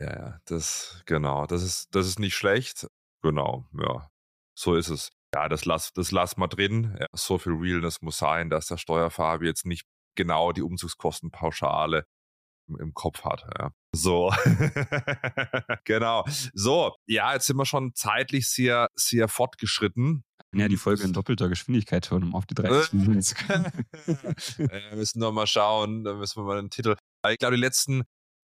[0.00, 2.86] ja, ja, das, genau, das ist, das ist nicht schlecht.
[3.22, 4.08] Genau, ja,
[4.54, 5.12] so ist es.
[5.34, 6.96] Ja, das lass, das lass mal drin.
[6.98, 9.86] Ja, so viel Realness muss sein, dass der Steuerfarbe jetzt nicht
[10.16, 12.04] genau die Umzugskostenpauschale
[12.68, 13.46] im, im Kopf hat.
[13.58, 13.70] Ja.
[13.94, 14.32] So,
[15.84, 16.24] genau.
[16.54, 20.24] So, ja, jetzt sind wir schon zeitlich sehr, sehr fortgeschritten.
[20.52, 23.70] Ja, die Folge in doppelter Geschwindigkeit hören, um auf die 30 Minuten zu kommen.
[24.56, 26.96] wir müssen noch mal schauen, da müssen wir mal den Titel.
[27.28, 28.02] Ich glaube, die letzten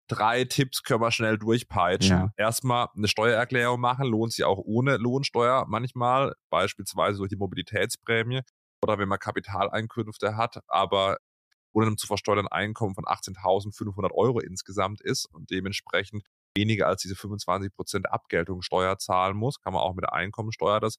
[0.07, 2.17] drei Tipps können wir schnell durchpeitschen.
[2.17, 2.33] Ja.
[2.37, 8.41] Erstmal eine Steuererklärung machen, lohnt sich auch ohne Lohnsteuer manchmal, beispielsweise durch die Mobilitätsprämie
[8.83, 11.17] oder wenn man Kapitaleinkünfte hat, aber
[11.73, 16.23] ohne einem zu versteuernden Einkommen von 18.500 Euro insgesamt ist und dementsprechend
[16.55, 20.95] weniger als diese 25% Abgeltungssteuer zahlen muss, kann man auch mit der Einkommensteuer das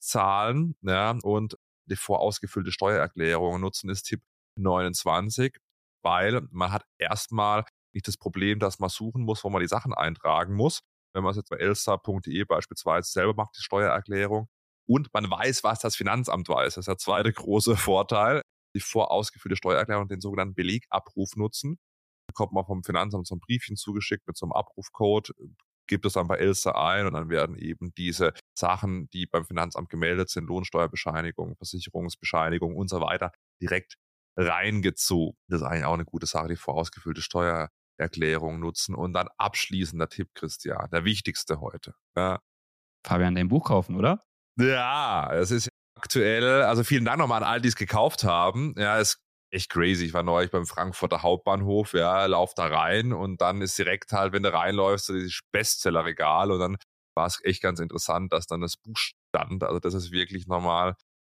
[0.00, 0.74] zahlen.
[0.82, 1.56] Ja, und
[1.88, 4.22] die vorausgefüllte Steuererklärung nutzen ist Tipp
[4.58, 5.56] 29,
[6.02, 7.64] weil man hat erstmal
[7.96, 10.80] nicht das Problem, dass man suchen muss, wo man die Sachen eintragen muss.
[11.14, 14.48] Wenn man es jetzt bei elster.de beispielsweise selber macht, die Steuererklärung.
[14.88, 16.74] Und man weiß, was das Finanzamt weiß.
[16.74, 18.42] Das ist der zweite große Vorteil.
[18.76, 21.78] Die vorausgefüllte Steuererklärung, den sogenannten Belegabruf nutzen.
[22.28, 25.32] Bekommt man vom Finanzamt so ein Briefchen zugeschickt mit so einem Abrufcode,
[25.86, 29.88] gibt es dann bei Elster ein und dann werden eben diese Sachen, die beim Finanzamt
[29.88, 33.30] gemeldet sind, Lohnsteuerbescheinigung, Versicherungsbescheinigung und so weiter,
[33.62, 33.94] direkt
[34.36, 35.38] reingezogen.
[35.48, 40.08] Das ist eigentlich auch eine gute Sache, die vorausgefüllte Steuer, Erklärung nutzen und dann abschließender
[40.08, 41.94] Tipp, Christian, der wichtigste heute.
[42.16, 42.40] Ja.
[43.06, 44.24] Fabian, dein Buch kaufen, oder?
[44.58, 48.74] Ja, es ist aktuell, also vielen Dank nochmal an all die es gekauft haben.
[48.76, 49.18] Ja, es ist
[49.50, 50.06] echt crazy.
[50.06, 54.32] Ich war neulich beim Frankfurter Hauptbahnhof, ja, lauf da rein und dann ist direkt halt,
[54.32, 56.76] wenn du reinläufst, dieses Bestsellerregal und dann
[57.16, 59.62] war es echt ganz interessant, dass dann das Buch stand.
[59.62, 60.96] Also das ist wirklich normal.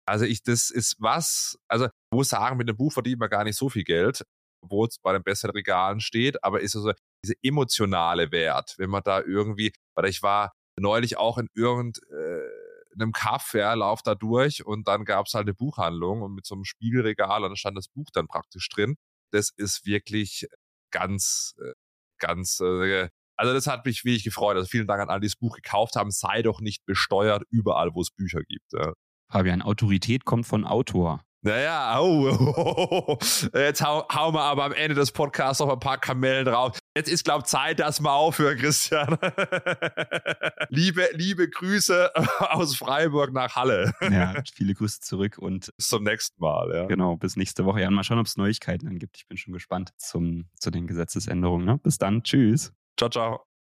[0.08, 3.44] Also ich, das ist was, also ich muss sagen, mit dem Buch verdient man gar
[3.44, 4.24] nicht so viel Geld
[4.66, 6.92] obwohl es bei den besseren Regalen steht, aber ist also
[7.24, 13.12] dieser emotionale Wert, wenn man da irgendwie, weil ich war neulich auch in irgendeinem äh,
[13.12, 16.54] Kaff, ja, lauf da durch und dann gab es halt eine Buchhandlung und mit so
[16.54, 18.96] einem Spiegelregal und da stand das Buch dann praktisch drin.
[19.32, 20.46] Das ist wirklich
[20.90, 21.72] ganz, äh,
[22.18, 23.08] ganz, äh,
[23.38, 24.56] also das hat mich wirklich gefreut.
[24.56, 26.10] Also vielen Dank an alle, die das Buch gekauft haben.
[26.10, 28.72] Sei doch nicht besteuert überall, wo es Bücher gibt.
[28.72, 28.94] Ja.
[29.30, 31.22] Fabian, Autorität kommt von Autor.
[31.46, 33.16] Naja, oh,
[33.54, 36.76] jetzt hau, hauen wir aber am Ende des Podcasts noch ein paar Kamellen drauf.
[36.96, 39.16] Jetzt ist, glaube ich, Zeit, dass wir aufhören, Christian.
[40.70, 42.10] liebe, liebe Grüße
[42.50, 43.92] aus Freiburg nach Halle.
[44.00, 46.74] ja, viele Grüße zurück und bis zum nächsten Mal.
[46.74, 46.86] Ja.
[46.86, 47.80] Genau, bis nächste Woche.
[47.80, 49.16] Ja, mal schauen, ob es Neuigkeiten dann gibt.
[49.16, 51.64] Ich bin schon gespannt zum, zu den Gesetzesänderungen.
[51.64, 51.78] Ne?
[51.78, 52.24] Bis dann.
[52.24, 52.72] Tschüss.
[52.98, 53.46] Ciao, ciao.